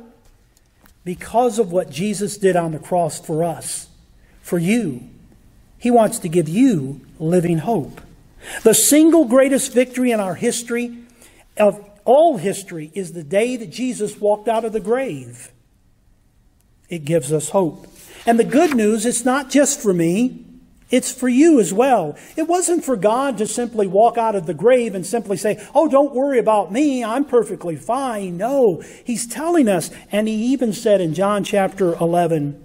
Because 1.05 1.59
of 1.59 1.71
what 1.71 1.91
Jesus 1.91 2.35
did 2.35 2.55
on 2.55 2.71
the 2.71 2.79
cross 2.79 3.19
for 3.19 3.43
us, 3.43 3.89
for 4.41 4.57
you, 4.57 5.07
He 5.77 5.91
wants 5.91 6.17
to 6.17 6.27
give 6.27 6.49
you 6.49 7.01
living 7.19 7.59
hope. 7.59 8.01
The 8.63 8.73
single 8.73 9.25
greatest 9.25 9.71
victory 9.71 10.09
in 10.09 10.19
our 10.19 10.33
history, 10.33 10.97
of 11.59 11.88
all 12.09 12.37
history, 12.37 12.91
is 12.95 13.13
the 13.13 13.23
day 13.23 13.55
that 13.55 13.69
Jesus 13.69 14.19
walked 14.19 14.47
out 14.47 14.65
of 14.65 14.73
the 14.73 14.79
grave. 14.79 15.51
It 16.89 17.05
gives 17.05 17.31
us 17.31 17.49
hope. 17.49 17.87
And 18.25 18.39
the 18.39 18.43
good 18.43 18.75
news, 18.75 19.05
it's 19.05 19.23
not 19.23 19.49
just 19.49 19.79
for 19.79 19.93
me, 19.93 20.43
it's 20.89 21.11
for 21.11 21.29
you 21.29 21.59
as 21.59 21.71
well. 21.71 22.17
It 22.35 22.47
wasn't 22.47 22.83
for 22.83 22.95
God 22.95 23.37
to 23.37 23.45
simply 23.45 23.85
walk 23.85 24.17
out 24.17 24.35
of 24.35 24.47
the 24.47 24.55
grave 24.55 24.95
and 24.95 25.05
simply 25.05 25.37
say, 25.37 25.63
Oh, 25.75 25.87
don't 25.87 26.15
worry 26.15 26.39
about 26.39 26.71
me. 26.71 27.03
I'm 27.03 27.25
perfectly 27.25 27.75
fine. 27.75 28.37
No, 28.37 28.81
He's 29.03 29.27
telling 29.27 29.69
us. 29.69 29.91
And 30.11 30.27
He 30.27 30.33
even 30.33 30.73
said 30.73 31.01
in 31.01 31.13
John 31.13 31.43
chapter 31.43 31.93
11, 31.93 32.59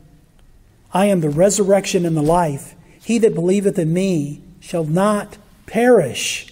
I 0.94 1.04
am 1.06 1.20
the 1.20 1.28
resurrection 1.28 2.06
and 2.06 2.16
the 2.16 2.22
life. 2.22 2.74
He 2.98 3.18
that 3.18 3.34
believeth 3.34 3.78
in 3.78 3.92
me 3.92 4.42
shall 4.60 4.84
not 4.84 5.36
perish. 5.66 6.50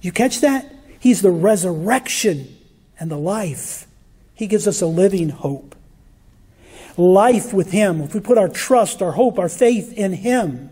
You 0.00 0.10
catch 0.10 0.40
that? 0.40 0.73
He's 1.04 1.20
the 1.20 1.30
resurrection 1.30 2.56
and 2.98 3.10
the 3.10 3.18
life. 3.18 3.86
He 4.34 4.46
gives 4.46 4.66
us 4.66 4.80
a 4.80 4.86
living 4.86 5.28
hope 5.28 5.74
life 6.96 7.52
with 7.52 7.72
Him, 7.72 8.00
if 8.00 8.14
we 8.14 8.20
put 8.20 8.38
our 8.38 8.48
trust, 8.48 9.02
our 9.02 9.12
hope, 9.12 9.38
our 9.38 9.50
faith 9.50 9.92
in 9.92 10.14
Him. 10.14 10.70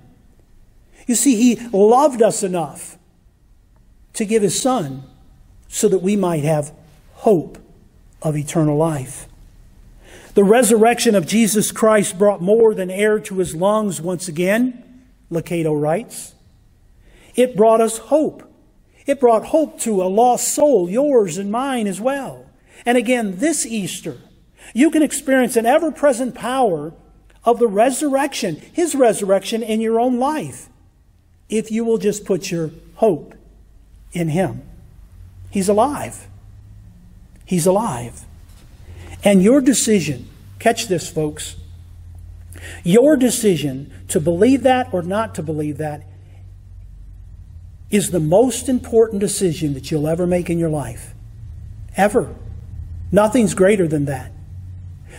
You 1.06 1.16
see, 1.16 1.36
He 1.36 1.68
loved 1.68 2.22
us 2.22 2.42
enough 2.42 2.96
to 4.14 4.24
give 4.24 4.40
His 4.40 4.58
Son 4.58 5.02
so 5.68 5.86
that 5.88 5.98
we 5.98 6.16
might 6.16 6.44
have 6.44 6.72
hope 7.14 7.58
of 8.22 8.34
eternal 8.34 8.78
life. 8.78 9.26
The 10.32 10.44
resurrection 10.44 11.14
of 11.14 11.26
Jesus 11.26 11.72
Christ 11.72 12.16
brought 12.16 12.40
more 12.40 12.74
than 12.74 12.90
air 12.90 13.18
to 13.20 13.38
his 13.38 13.54
lungs 13.54 14.00
once 14.00 14.28
again, 14.28 14.82
Lucado 15.30 15.78
writes. 15.78 16.34
It 17.34 17.54
brought 17.54 17.82
us 17.82 17.98
hope. 17.98 18.51
It 19.06 19.20
brought 19.20 19.46
hope 19.46 19.80
to 19.80 20.02
a 20.02 20.04
lost 20.04 20.54
soul, 20.54 20.88
yours 20.88 21.38
and 21.38 21.50
mine 21.50 21.86
as 21.86 22.00
well. 22.00 22.46
And 22.86 22.96
again, 22.96 23.36
this 23.38 23.66
Easter, 23.66 24.18
you 24.74 24.90
can 24.90 25.02
experience 25.02 25.56
an 25.56 25.66
ever 25.66 25.90
present 25.90 26.34
power 26.34 26.92
of 27.44 27.58
the 27.58 27.66
resurrection, 27.66 28.56
his 28.72 28.94
resurrection 28.94 29.62
in 29.62 29.80
your 29.80 29.98
own 29.98 30.18
life, 30.18 30.68
if 31.48 31.70
you 31.70 31.84
will 31.84 31.98
just 31.98 32.24
put 32.24 32.50
your 32.50 32.70
hope 32.94 33.34
in 34.12 34.28
him. 34.28 34.62
He's 35.50 35.68
alive. 35.68 36.28
He's 37.44 37.66
alive. 37.66 38.24
And 39.24 39.42
your 39.42 39.60
decision, 39.60 40.28
catch 40.58 40.86
this, 40.86 41.10
folks, 41.10 41.56
your 42.84 43.16
decision 43.16 43.92
to 44.08 44.20
believe 44.20 44.62
that 44.62 44.92
or 44.92 45.02
not 45.02 45.34
to 45.34 45.42
believe 45.42 45.78
that 45.78 46.02
is 47.92 48.10
the 48.10 48.18
most 48.18 48.68
important 48.68 49.20
decision 49.20 49.74
that 49.74 49.90
you'll 49.90 50.08
ever 50.08 50.26
make 50.26 50.50
in 50.50 50.58
your 50.58 50.70
life. 50.70 51.14
Ever. 51.96 52.34
Nothing's 53.12 53.54
greater 53.54 53.86
than 53.86 54.06
that. 54.06 54.32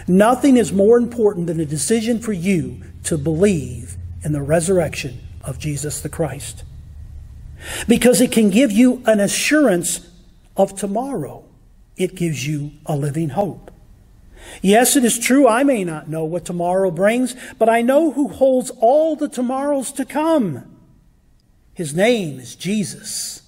Nothing 0.07 0.57
is 0.57 0.73
more 0.73 0.97
important 0.97 1.45
than 1.45 1.59
a 1.59 1.65
decision 1.65 2.19
for 2.19 2.33
you 2.33 2.81
to 3.03 3.17
believe 3.17 3.95
in 4.23 4.31
the 4.31 4.41
resurrection 4.41 5.19
of 5.43 5.59
Jesus 5.59 6.01
the 6.01 6.09
Christ. 6.09 6.63
Because 7.87 8.19
it 8.19 8.31
can 8.31 8.49
give 8.49 8.71
you 8.71 9.03
an 9.05 9.19
assurance 9.19 10.09
of 10.57 10.75
tomorrow, 10.75 11.45
it 11.95 12.15
gives 12.15 12.47
you 12.47 12.71
a 12.87 12.95
living 12.95 13.29
hope. 13.29 13.69
Yes, 14.61 14.95
it 14.95 15.05
is 15.05 15.19
true, 15.19 15.47
I 15.47 15.63
may 15.63 15.83
not 15.83 16.09
know 16.09 16.25
what 16.25 16.43
tomorrow 16.43 16.89
brings, 16.89 17.35
but 17.59 17.69
I 17.69 17.81
know 17.81 18.11
who 18.11 18.27
holds 18.27 18.71
all 18.71 19.15
the 19.15 19.29
tomorrows 19.29 19.91
to 19.93 20.05
come. 20.05 20.72
His 21.73 21.95
name 21.95 22.39
is 22.39 22.55
Jesus. 22.55 23.41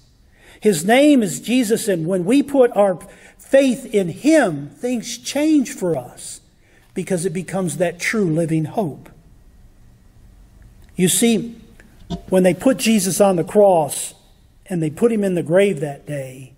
His 0.60 0.84
name 0.84 1.22
is 1.22 1.40
Jesus, 1.40 1.86
and 1.86 2.06
when 2.06 2.24
we 2.24 2.42
put 2.42 2.70
our 2.76 2.98
faith 3.38 3.94
in 3.94 4.08
Him, 4.08 4.68
things 4.70 5.18
change 5.18 5.72
for 5.72 5.96
us 5.96 6.40
because 6.94 7.26
it 7.26 7.32
becomes 7.32 7.76
that 7.76 8.00
true 8.00 8.24
living 8.24 8.64
hope. 8.64 9.10
You 10.96 11.08
see, 11.08 11.60
when 12.30 12.42
they 12.42 12.54
put 12.54 12.78
Jesus 12.78 13.20
on 13.20 13.36
the 13.36 13.44
cross 13.44 14.14
and 14.66 14.82
they 14.82 14.90
put 14.90 15.12
him 15.12 15.22
in 15.22 15.34
the 15.34 15.42
grave 15.42 15.80
that 15.80 16.06
day, 16.06 16.54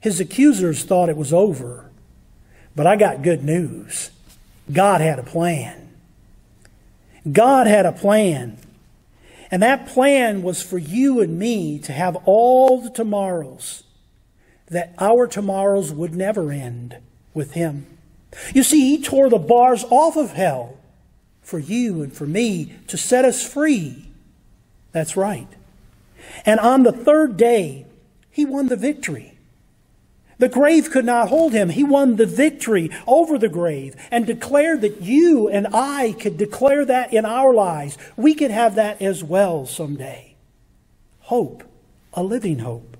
his 0.00 0.20
accusers 0.20 0.82
thought 0.82 1.08
it 1.08 1.16
was 1.16 1.32
over. 1.32 1.90
But 2.74 2.86
I 2.86 2.96
got 2.96 3.22
good 3.22 3.44
news 3.44 4.10
God 4.70 5.00
had 5.00 5.18
a 5.18 5.22
plan. 5.22 5.88
God 7.30 7.66
had 7.66 7.86
a 7.86 7.92
plan. 7.92 8.58
And 9.50 9.62
that 9.62 9.88
plan 9.88 10.42
was 10.42 10.62
for 10.62 10.78
you 10.78 11.20
and 11.20 11.38
me 11.38 11.78
to 11.80 11.92
have 11.92 12.16
all 12.24 12.80
the 12.80 12.90
tomorrows, 12.90 13.82
that 14.68 14.94
our 14.98 15.26
tomorrows 15.26 15.92
would 15.92 16.14
never 16.14 16.52
end 16.52 16.98
with 17.34 17.52
Him. 17.52 17.86
You 18.54 18.62
see, 18.62 18.96
He 18.96 19.02
tore 19.02 19.28
the 19.28 19.38
bars 19.38 19.84
off 19.90 20.16
of 20.16 20.32
hell 20.32 20.76
for 21.42 21.58
you 21.58 22.02
and 22.02 22.12
for 22.12 22.26
me 22.26 22.76
to 22.86 22.96
set 22.96 23.24
us 23.24 23.44
free. 23.44 24.08
That's 24.92 25.16
right. 25.16 25.48
And 26.46 26.60
on 26.60 26.84
the 26.84 26.92
third 26.92 27.36
day, 27.36 27.86
He 28.30 28.44
won 28.44 28.68
the 28.68 28.76
victory. 28.76 29.36
The 30.40 30.48
grave 30.48 30.90
could 30.90 31.04
not 31.04 31.28
hold 31.28 31.52
him. 31.52 31.68
He 31.68 31.84
won 31.84 32.16
the 32.16 32.24
victory 32.24 32.90
over 33.06 33.36
the 33.36 33.50
grave 33.50 33.94
and 34.10 34.26
declared 34.26 34.80
that 34.80 35.02
you 35.02 35.50
and 35.50 35.66
I 35.70 36.12
could 36.18 36.38
declare 36.38 36.86
that 36.86 37.12
in 37.12 37.26
our 37.26 37.52
lives. 37.52 37.98
We 38.16 38.32
could 38.32 38.50
have 38.50 38.74
that 38.76 39.02
as 39.02 39.22
well 39.22 39.66
someday. 39.66 40.36
Hope, 41.20 41.62
a 42.14 42.22
living 42.22 42.60
hope. 42.60 42.96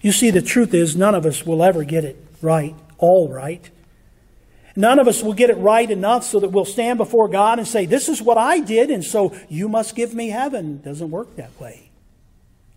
You 0.00 0.12
see, 0.12 0.30
the 0.30 0.40
truth 0.40 0.72
is, 0.72 0.94
none 0.94 1.16
of 1.16 1.26
us 1.26 1.44
will 1.44 1.60
ever 1.60 1.82
get 1.82 2.04
it 2.04 2.24
right, 2.40 2.76
all 2.98 3.28
right. 3.28 3.68
None 4.76 5.00
of 5.00 5.08
us 5.08 5.24
will 5.24 5.34
get 5.34 5.50
it 5.50 5.56
right 5.56 5.90
enough 5.90 6.22
so 6.22 6.38
that 6.38 6.50
we'll 6.52 6.64
stand 6.64 6.98
before 6.98 7.26
God 7.26 7.58
and 7.58 7.66
say, 7.66 7.84
This 7.84 8.08
is 8.08 8.22
what 8.22 8.38
I 8.38 8.60
did, 8.60 8.92
and 8.92 9.02
so 9.02 9.36
you 9.48 9.68
must 9.68 9.96
give 9.96 10.14
me 10.14 10.28
heaven. 10.28 10.80
Doesn't 10.82 11.10
work 11.10 11.34
that 11.34 11.58
way. 11.60 11.90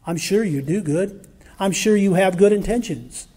I'm 0.07 0.17
sure 0.17 0.43
you 0.43 0.63
do 0.63 0.81
good. 0.81 1.27
I'm 1.59 1.71
sure 1.71 1.95
you 1.95 2.13
have 2.13 2.37
good 2.37 2.53
intentions. 2.53 3.27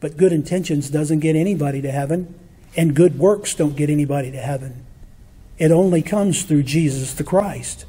But 0.00 0.16
good 0.16 0.32
intentions 0.32 0.90
doesn't 0.90 1.20
get 1.20 1.36
anybody 1.36 1.80
to 1.82 1.90
heaven, 1.90 2.34
and 2.76 2.94
good 2.94 3.18
works 3.18 3.54
don't 3.54 3.76
get 3.76 3.90
anybody 3.90 4.30
to 4.30 4.38
heaven. 4.38 4.84
It 5.58 5.70
only 5.70 6.02
comes 6.02 6.42
through 6.42 6.64
Jesus 6.64 7.14
the 7.14 7.24
Christ. 7.24 7.84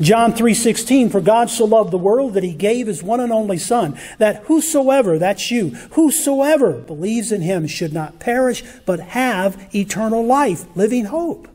John 0.00 0.32
3:16 0.32 1.10
For 1.10 1.20
God 1.20 1.50
so 1.50 1.64
loved 1.64 1.90
the 1.90 1.98
world 1.98 2.34
that 2.34 2.42
he 2.42 2.54
gave 2.54 2.86
his 2.86 3.02
one 3.02 3.20
and 3.20 3.32
only 3.32 3.58
son 3.58 3.98
that 4.18 4.42
whosoever 4.44 5.18
that's 5.18 5.50
you 5.50 5.70
whosoever 5.92 6.72
believes 6.72 7.30
in 7.30 7.42
him 7.42 7.66
should 7.66 7.92
not 7.92 8.18
perish 8.18 8.64
but 8.86 9.00
have 9.00 9.68
eternal 9.74 10.24
life 10.24 10.64
living 10.74 11.06
hope. 11.06 11.46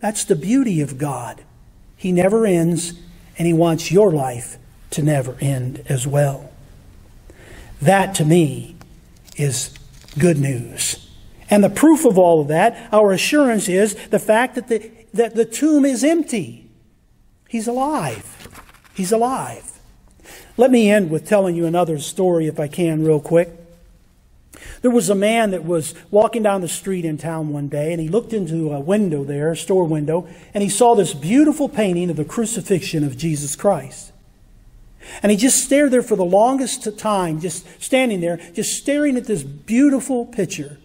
That's 0.00 0.24
the 0.24 0.34
beauty 0.36 0.80
of 0.80 0.98
God. 0.98 1.42
He 1.96 2.10
never 2.10 2.44
ends 2.44 2.94
and 3.38 3.46
he 3.46 3.52
wants 3.52 3.92
your 3.92 4.10
life 4.10 4.58
to 4.94 5.02
never 5.02 5.36
end 5.40 5.84
as 5.88 6.06
well. 6.06 6.50
That 7.80 8.14
to 8.16 8.24
me 8.24 8.76
is 9.36 9.74
good 10.18 10.38
news. 10.38 11.10
And 11.50 11.62
the 11.62 11.70
proof 11.70 12.04
of 12.04 12.18
all 12.18 12.40
of 12.40 12.48
that, 12.48 12.88
our 12.92 13.12
assurance 13.12 13.68
is 13.68 13.94
the 14.08 14.18
fact 14.18 14.54
that 14.54 14.68
the, 14.68 14.90
that 15.12 15.34
the 15.34 15.44
tomb 15.44 15.84
is 15.84 16.02
empty. 16.02 16.68
He's 17.48 17.68
alive. 17.68 18.48
He's 18.94 19.12
alive. 19.12 19.78
Let 20.56 20.70
me 20.70 20.90
end 20.90 21.10
with 21.10 21.26
telling 21.26 21.56
you 21.56 21.66
another 21.66 21.98
story, 21.98 22.46
if 22.46 22.58
I 22.58 22.68
can, 22.68 23.04
real 23.04 23.20
quick. 23.20 23.50
There 24.82 24.90
was 24.90 25.10
a 25.10 25.14
man 25.14 25.50
that 25.50 25.64
was 25.64 25.94
walking 26.10 26.42
down 26.42 26.60
the 26.60 26.68
street 26.68 27.04
in 27.04 27.18
town 27.18 27.52
one 27.52 27.68
day, 27.68 27.92
and 27.92 28.00
he 28.00 28.08
looked 28.08 28.32
into 28.32 28.72
a 28.72 28.80
window 28.80 29.24
there, 29.24 29.52
a 29.52 29.56
store 29.56 29.84
window, 29.84 30.28
and 30.52 30.62
he 30.62 30.68
saw 30.68 30.94
this 30.94 31.12
beautiful 31.12 31.68
painting 31.68 32.10
of 32.10 32.16
the 32.16 32.24
crucifixion 32.24 33.02
of 33.04 33.16
Jesus 33.16 33.56
Christ. 33.56 34.12
And 35.22 35.30
he 35.30 35.36
just 35.36 35.62
stared 35.64 35.90
there 35.90 36.02
for 36.02 36.16
the 36.16 36.24
longest 36.24 36.98
time, 36.98 37.40
just 37.40 37.66
standing 37.82 38.20
there, 38.20 38.38
just 38.54 38.76
staring 38.76 39.16
at 39.16 39.26
this 39.26 39.42
beautiful 39.42 40.26
picture. 40.26 40.78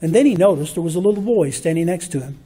And 0.00 0.14
then 0.14 0.26
he 0.26 0.34
noticed 0.34 0.74
there 0.74 0.82
was 0.82 0.94
a 0.94 1.00
little 1.00 1.22
boy 1.22 1.50
standing 1.50 1.86
next 1.86 2.08
to 2.12 2.20
him. 2.20 2.38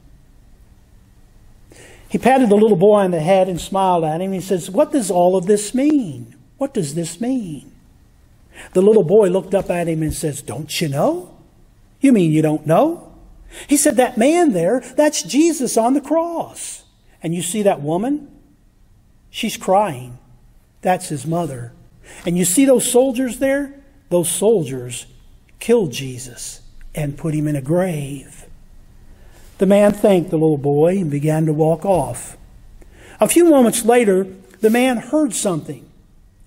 He 2.08 2.18
patted 2.18 2.50
the 2.50 2.56
little 2.56 2.76
boy 2.76 3.00
on 3.00 3.10
the 3.10 3.20
head 3.20 3.48
and 3.48 3.60
smiled 3.60 4.04
at 4.04 4.20
him. 4.20 4.32
He 4.32 4.40
says, 4.40 4.70
What 4.70 4.92
does 4.92 5.10
all 5.10 5.36
of 5.36 5.46
this 5.46 5.74
mean? 5.74 6.34
What 6.58 6.74
does 6.74 6.94
this 6.94 7.20
mean? 7.20 7.72
The 8.74 8.82
little 8.82 9.02
boy 9.02 9.28
looked 9.28 9.54
up 9.54 9.70
at 9.70 9.88
him 9.88 10.02
and 10.02 10.12
says, 10.12 10.42
Don't 10.42 10.80
you 10.80 10.88
know? 10.88 11.36
You 12.00 12.12
mean 12.12 12.32
you 12.32 12.42
don't 12.42 12.66
know? 12.66 13.12
He 13.66 13.76
said, 13.76 13.96
That 13.96 14.18
man 14.18 14.52
there, 14.52 14.80
that's 14.80 15.22
Jesus 15.22 15.76
on 15.76 15.94
the 15.94 16.00
cross. 16.00 16.84
And 17.22 17.34
you 17.34 17.42
see 17.42 17.62
that 17.62 17.80
woman? 17.80 18.28
She's 19.30 19.56
crying. 19.56 20.18
That's 20.82 21.08
his 21.08 21.26
mother. 21.26 21.72
And 22.26 22.36
you 22.36 22.44
see 22.44 22.64
those 22.64 22.90
soldiers 22.90 23.38
there? 23.38 23.74
Those 24.10 24.30
soldiers 24.30 25.06
killed 25.58 25.92
Jesus 25.92 26.60
and 26.94 27.16
put 27.16 27.34
him 27.34 27.48
in 27.48 27.56
a 27.56 27.62
grave. 27.62 28.46
The 29.58 29.66
man 29.66 29.92
thanked 29.92 30.30
the 30.30 30.36
little 30.36 30.58
boy 30.58 30.98
and 30.98 31.10
began 31.10 31.46
to 31.46 31.52
walk 31.52 31.86
off. 31.86 32.36
A 33.20 33.28
few 33.28 33.48
moments 33.48 33.84
later, 33.84 34.26
the 34.60 34.70
man 34.70 34.96
heard 34.98 35.32
something. 35.32 35.88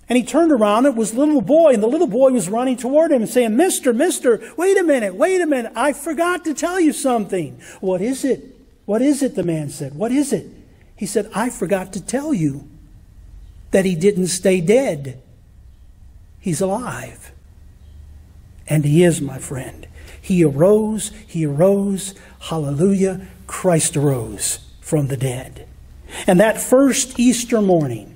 And 0.08 0.18
he 0.18 0.24
turned 0.24 0.52
around, 0.52 0.86
it 0.86 0.96
was 0.96 1.14
the 1.14 1.20
little 1.20 1.42
boy, 1.42 1.74
and 1.74 1.82
the 1.82 1.88
little 1.88 2.06
boy 2.08 2.30
was 2.32 2.50
running 2.50 2.78
toward 2.78 3.12
him 3.12 3.24
and 3.24 3.32
saying, 3.32 3.56
Mister, 3.56 3.94
Mister, 3.94 4.40
wait 4.56 4.78
a 4.78 4.84
minute, 4.84 5.16
wait 5.16 5.42
a 5.42 5.48
minute, 5.48 5.72
I 5.76 5.94
forgot 5.94 6.44
to 6.46 6.54
tell 6.54 6.80
you 6.80 6.94
something. 6.94 7.60
What 7.80 8.02
is 8.02 8.24
it? 8.24 8.56
What 8.86 9.02
is 9.02 9.24
it? 9.24 9.34
The 9.34 9.44
man 9.44 9.70
said. 9.70 9.96
What 9.96 10.12
is 10.12 10.32
it? 10.32 10.46
He 10.96 11.08
said, 11.08 11.32
I 11.34 11.50
forgot 11.50 11.94
to 11.94 12.06
tell 12.06 12.34
you 12.34 12.70
that 13.76 13.84
he 13.84 13.94
didn't 13.94 14.28
stay 14.28 14.62
dead. 14.62 15.22
He's 16.40 16.62
alive. 16.62 17.34
And 18.68 18.86
he 18.86 19.04
is, 19.04 19.20
my 19.20 19.38
friend. 19.38 19.86
He 20.22 20.46
arose, 20.46 21.12
he 21.28 21.46
arose, 21.46 22.16
hallelujah, 22.40 23.28
Christ 23.48 23.98
arose 23.98 24.60
from 24.80 25.08
the 25.08 25.18
dead. 25.18 25.68
And 26.26 26.40
that 26.40 26.58
first 26.58 27.20
Easter 27.20 27.62
morning 27.62 28.16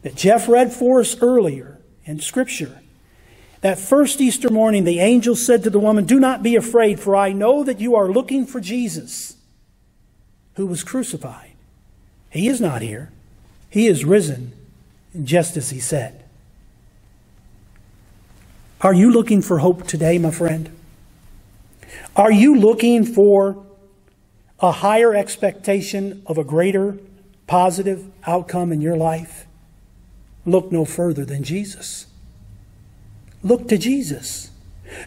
that 0.00 0.14
Jeff 0.14 0.48
read 0.48 0.72
for 0.72 1.00
us 1.00 1.14
earlier 1.20 1.78
in 2.06 2.18
Scripture, 2.20 2.80
that 3.60 3.78
first 3.78 4.18
Easter 4.18 4.48
morning, 4.48 4.84
the 4.84 5.00
angel 5.00 5.36
said 5.36 5.62
to 5.64 5.68
the 5.68 5.78
woman, 5.78 6.06
Do 6.06 6.18
not 6.18 6.42
be 6.42 6.56
afraid, 6.56 6.98
for 7.00 7.14
I 7.14 7.32
know 7.32 7.64
that 7.64 7.80
you 7.80 7.96
are 7.96 8.08
looking 8.08 8.46
for 8.46 8.60
Jesus, 8.60 9.36
who 10.54 10.66
was 10.66 10.82
crucified. 10.82 11.52
He 12.30 12.48
is 12.48 12.62
not 12.62 12.80
here, 12.80 13.12
he 13.68 13.86
is 13.86 14.06
risen 14.06 14.54
just 15.22 15.56
as 15.56 15.70
he 15.70 15.80
said. 15.80 16.24
Are 18.80 18.94
you 18.94 19.10
looking 19.10 19.42
for 19.42 19.58
hope 19.58 19.86
today, 19.86 20.18
my 20.18 20.30
friend? 20.30 20.70
Are 22.16 22.32
you 22.32 22.56
looking 22.56 23.04
for 23.04 23.64
a 24.60 24.72
higher 24.72 25.14
expectation 25.14 26.22
of 26.26 26.38
a 26.38 26.44
greater 26.44 26.98
positive 27.46 28.06
outcome 28.26 28.72
in 28.72 28.80
your 28.80 28.96
life? 28.96 29.46
Look 30.46 30.72
no 30.72 30.84
further 30.84 31.24
than 31.24 31.42
Jesus. 31.42 32.06
Look 33.42 33.68
to 33.68 33.78
Jesus. 33.78 34.50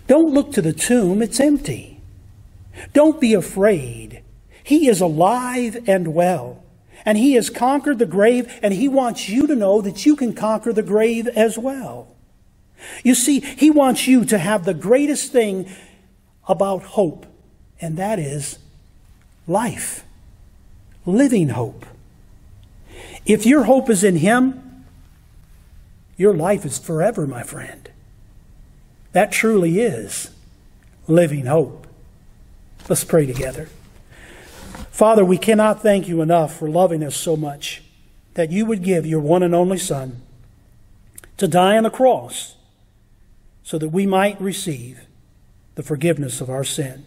Don't 0.08 0.34
look 0.34 0.52
to 0.54 0.62
the 0.62 0.74
tomb, 0.74 1.22
it's 1.22 1.40
empty. 1.40 2.02
Don't 2.94 3.20
be 3.20 3.34
afraid. 3.34 4.24
He 4.64 4.88
is 4.88 5.02
alive 5.02 5.84
and 5.88 6.14
well, 6.14 6.63
and 7.06 7.18
He 7.18 7.34
has 7.34 7.50
conquered 7.50 8.00
the 8.00 8.06
grave, 8.06 8.60
and 8.62 8.74
He 8.74 8.88
wants 8.88 9.30
you 9.30 9.48
to 9.48 9.56
know 9.56 9.82
that 9.82 10.06
you 10.06 10.16
can 10.16 10.34
conquer 10.34 10.74
the 10.74 10.84
grave 10.84 11.28
as 11.28 11.58
well. 11.58 12.08
You 13.04 13.16
see, 13.16 13.40
He 13.40 13.70
wants 13.70 14.08
you 14.08 14.26
to 14.26 14.38
have 14.38 14.66
the 14.66 14.74
greatest 14.74 15.32
thing 15.32 15.70
about 16.48 16.84
hope, 16.84 17.26
and 17.80 17.98
that 17.98 18.20
is 18.20 18.60
life, 19.48 20.04
living 21.06 21.50
hope. 21.50 21.86
If 23.26 23.46
your 23.46 23.64
hope 23.64 23.90
is 23.90 24.04
in 24.04 24.18
Him, 24.18 24.86
your 26.18 26.34
life 26.34 26.66
is 26.66 26.78
forever, 26.78 27.26
my 27.26 27.44
friend. 27.44 27.90
That 29.14 29.32
truly 29.32 29.80
is 29.80 30.32
living 31.08 31.46
hope. 31.46 31.88
Let's 32.90 33.04
pray 33.04 33.26
together. 33.26 33.70
Father, 34.94 35.26
we 35.26 35.40
cannot 35.40 35.82
thank 35.82 36.08
you 36.08 36.22
enough 36.22 36.56
for 36.56 36.70
loving 36.70 37.04
us 37.04 37.16
so 37.16 37.36
much 37.36 37.82
that 38.36 38.52
you 38.52 38.64
would 38.68 38.84
give 38.84 39.08
your 39.08 39.22
one 39.22 39.42
and 39.42 39.56
only 39.56 39.80
Son 39.80 40.22
to 41.38 41.48
die 41.48 41.76
on 41.76 41.82
the 41.82 41.90
cross 41.90 42.56
so 43.64 43.80
that 43.80 43.90
we 43.90 44.06
might 44.06 44.40
receive 44.40 45.00
the 45.74 45.82
forgiveness 45.82 46.42
of 46.42 46.50
our 46.52 46.64
sin. 46.64 47.06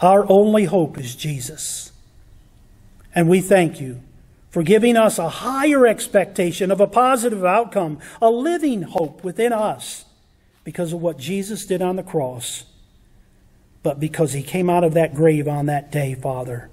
Our 0.00 0.28
only 0.28 0.64
hope 0.64 0.98
is 0.98 1.14
Jesus. 1.14 1.92
And 3.14 3.28
we 3.28 3.40
thank 3.40 3.80
you 3.80 4.00
for 4.50 4.64
giving 4.64 4.96
us 4.96 5.20
a 5.20 5.28
higher 5.28 5.86
expectation 5.86 6.72
of 6.72 6.80
a 6.80 6.88
positive 6.88 7.44
outcome, 7.44 8.00
a 8.20 8.28
living 8.28 8.82
hope 8.82 9.22
within 9.22 9.52
us 9.52 10.04
because 10.64 10.92
of 10.92 11.00
what 11.00 11.16
Jesus 11.16 11.64
did 11.64 11.80
on 11.80 11.94
the 11.94 12.02
cross. 12.02 12.64
But 13.82 13.98
because 13.98 14.32
he 14.32 14.42
came 14.42 14.68
out 14.68 14.84
of 14.84 14.94
that 14.94 15.14
grave 15.14 15.48
on 15.48 15.66
that 15.66 15.90
day, 15.90 16.14
Father, 16.14 16.68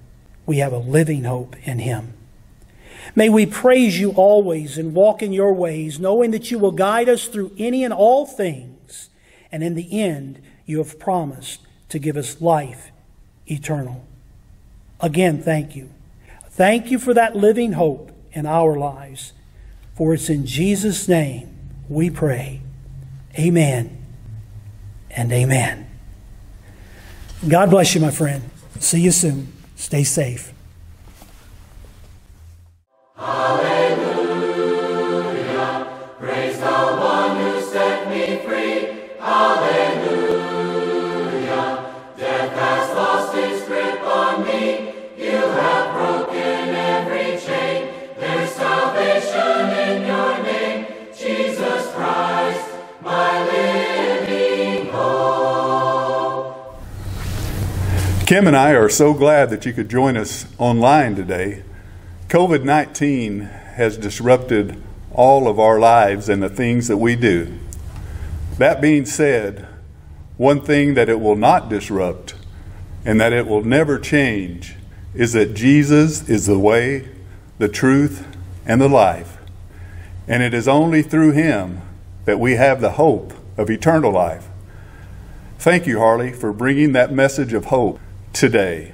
we 0.46 0.58
have 0.58 0.72
a 0.72 0.78
living 0.78 1.24
hope 1.24 1.56
in 1.66 1.78
him. 1.78 2.14
May 3.14 3.28
we 3.28 3.46
praise 3.46 3.98
you 3.98 4.10
always 4.12 4.76
and 4.76 4.94
walk 4.94 5.22
in 5.22 5.32
your 5.32 5.52
ways, 5.52 5.98
knowing 5.98 6.30
that 6.32 6.50
you 6.50 6.58
will 6.58 6.72
guide 6.72 7.08
us 7.08 7.26
through 7.26 7.52
any 7.58 7.84
and 7.84 7.94
all 7.94 8.26
things. 8.26 9.08
And 9.50 9.62
in 9.62 9.74
the 9.74 10.00
end, 10.00 10.42
you 10.66 10.78
have 10.78 10.98
promised 10.98 11.60
to 11.88 11.98
give 11.98 12.16
us 12.16 12.40
life 12.40 12.90
eternal. 13.46 14.04
Again, 15.00 15.40
thank 15.42 15.74
you. 15.74 15.90
Thank 16.50 16.90
you 16.90 16.98
for 16.98 17.14
that 17.14 17.36
living 17.36 17.72
hope 17.72 18.12
in 18.32 18.44
our 18.44 18.76
lives. 18.76 19.32
For 19.94 20.12
it's 20.12 20.28
in 20.28 20.44
Jesus' 20.44 21.08
name 21.08 21.56
we 21.88 22.10
pray. 22.10 22.60
Amen 23.38 24.04
and 25.10 25.32
amen. 25.32 25.87
God 27.46 27.70
bless 27.70 27.94
you, 27.94 28.00
my 28.00 28.10
friend. 28.10 28.42
See 28.80 29.00
you 29.00 29.12
soon. 29.12 29.52
Stay 29.76 30.02
safe. 30.02 30.52
Hallelujah. 33.16 33.77
Kim 58.28 58.46
and 58.46 58.54
I 58.54 58.72
are 58.72 58.90
so 58.90 59.14
glad 59.14 59.48
that 59.48 59.64
you 59.64 59.72
could 59.72 59.88
join 59.88 60.14
us 60.14 60.44
online 60.58 61.16
today. 61.16 61.62
COVID 62.28 62.62
19 62.62 63.40
has 63.40 63.96
disrupted 63.96 64.76
all 65.10 65.48
of 65.48 65.58
our 65.58 65.78
lives 65.78 66.28
and 66.28 66.42
the 66.42 66.50
things 66.50 66.88
that 66.88 66.98
we 66.98 67.16
do. 67.16 67.58
That 68.58 68.82
being 68.82 69.06
said, 69.06 69.66
one 70.36 70.60
thing 70.60 70.92
that 70.92 71.08
it 71.08 71.20
will 71.20 71.36
not 71.36 71.70
disrupt 71.70 72.34
and 73.02 73.18
that 73.18 73.32
it 73.32 73.46
will 73.46 73.64
never 73.64 73.98
change 73.98 74.76
is 75.14 75.32
that 75.32 75.54
Jesus 75.54 76.28
is 76.28 76.44
the 76.44 76.58
way, 76.58 77.08
the 77.56 77.66
truth, 77.66 78.28
and 78.66 78.78
the 78.78 78.90
life. 78.90 79.38
And 80.26 80.42
it 80.42 80.52
is 80.52 80.68
only 80.68 81.00
through 81.00 81.32
him 81.32 81.80
that 82.26 82.38
we 82.38 82.56
have 82.56 82.82
the 82.82 82.90
hope 82.90 83.32
of 83.56 83.70
eternal 83.70 84.12
life. 84.12 84.48
Thank 85.58 85.86
you, 85.86 85.98
Harley, 85.98 86.30
for 86.34 86.52
bringing 86.52 86.92
that 86.92 87.10
message 87.10 87.54
of 87.54 87.64
hope 87.64 87.98
today. 88.32 88.92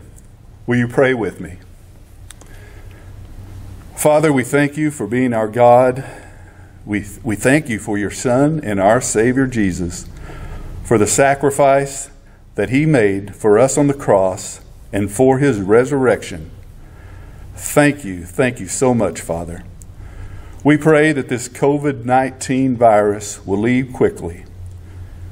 Will 0.66 0.76
you 0.76 0.88
pray 0.88 1.14
with 1.14 1.40
me? 1.40 1.58
Father, 3.94 4.32
we 4.32 4.44
thank 4.44 4.76
you 4.76 4.90
for 4.90 5.06
being 5.06 5.32
our 5.32 5.48
God. 5.48 6.04
We, 6.84 7.06
we 7.22 7.36
thank 7.36 7.68
you 7.68 7.78
for 7.78 7.96
your 7.96 8.10
Son 8.10 8.60
and 8.62 8.78
our 8.78 9.00
Savior 9.00 9.46
Jesus, 9.46 10.06
for 10.82 10.98
the 10.98 11.06
sacrifice 11.06 12.10
that 12.54 12.70
he 12.70 12.86
made 12.86 13.34
for 13.34 13.58
us 13.58 13.78
on 13.78 13.86
the 13.86 13.94
cross 13.94 14.60
and 14.92 15.10
for 15.10 15.38
his 15.38 15.60
resurrection. 15.60 16.50
Thank 17.54 18.04
you, 18.04 18.24
thank 18.24 18.60
you 18.60 18.68
so 18.68 18.94
much, 18.94 19.20
Father. 19.20 19.64
We 20.62 20.76
pray 20.76 21.12
that 21.12 21.28
this 21.28 21.48
COVID 21.48 22.04
19 22.04 22.76
virus 22.76 23.44
will 23.46 23.58
leave 23.58 23.92
quickly. 23.92 24.44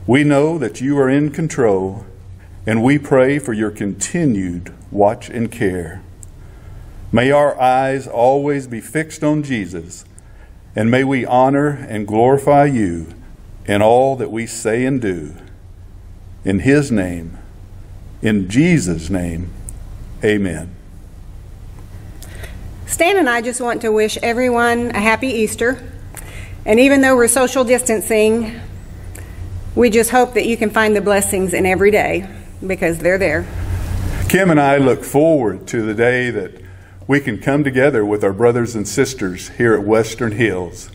We 0.06 0.24
know 0.24 0.58
that 0.58 0.80
you 0.80 0.98
are 0.98 1.08
in 1.08 1.30
control, 1.30 2.06
and 2.66 2.82
we 2.82 2.98
pray 2.98 3.38
for 3.38 3.52
your 3.52 3.70
continued 3.70 4.72
watch 4.90 5.28
and 5.28 5.50
care. 5.50 6.02
May 7.10 7.30
our 7.30 7.60
eyes 7.60 8.06
always 8.06 8.66
be 8.66 8.80
fixed 8.80 9.24
on 9.24 9.42
Jesus, 9.42 10.04
and 10.74 10.90
may 10.90 11.04
we 11.04 11.26
honor 11.26 11.68
and 11.88 12.06
glorify 12.06 12.66
you 12.66 13.14
in 13.66 13.82
all 13.82 14.16
that 14.16 14.30
we 14.30 14.46
say 14.46 14.84
and 14.84 15.00
do. 15.00 15.34
In 16.44 16.60
His 16.60 16.90
name, 16.90 17.38
in 18.22 18.48
Jesus' 18.48 19.10
name, 19.10 19.50
amen. 20.24 20.74
Stan 22.86 23.16
and 23.16 23.28
I 23.28 23.42
just 23.42 23.60
want 23.60 23.82
to 23.82 23.90
wish 23.90 24.18
everyone 24.22 24.90
a 24.90 25.00
happy 25.00 25.28
Easter. 25.28 25.82
And 26.64 26.78
even 26.78 27.00
though 27.00 27.16
we're 27.16 27.28
social 27.28 27.64
distancing, 27.64 28.60
we 29.74 29.90
just 29.90 30.10
hope 30.10 30.34
that 30.34 30.46
you 30.46 30.56
can 30.56 30.70
find 30.70 30.94
the 30.94 31.00
blessings 31.00 31.54
in 31.54 31.66
every 31.66 31.90
day 31.90 32.28
because 32.66 32.98
they're 32.98 33.18
there. 33.18 33.46
Kim 34.28 34.50
and 34.50 34.60
I 34.60 34.78
look 34.78 35.04
forward 35.04 35.66
to 35.68 35.82
the 35.82 35.94
day 35.94 36.30
that 36.30 36.62
we 37.06 37.20
can 37.20 37.38
come 37.38 37.64
together 37.64 38.04
with 38.04 38.24
our 38.24 38.32
brothers 38.32 38.74
and 38.74 38.86
sisters 38.86 39.50
here 39.50 39.74
at 39.74 39.84
Western 39.84 40.32
Hills. 40.32 40.90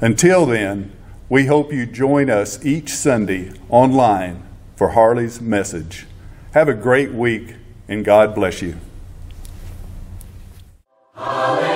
Until 0.00 0.44
then, 0.46 0.92
we 1.28 1.46
hope 1.46 1.72
you 1.72 1.86
join 1.86 2.28
us 2.28 2.64
each 2.64 2.90
Sunday 2.90 3.52
online 3.68 4.42
for 4.76 4.90
Harley's 4.90 5.40
message. 5.40 6.06
Have 6.52 6.68
a 6.68 6.74
great 6.74 7.12
week 7.12 7.54
and 7.86 8.04
God 8.04 8.34
bless 8.34 8.60
you. 8.60 8.76
Hallelujah. 11.14 11.69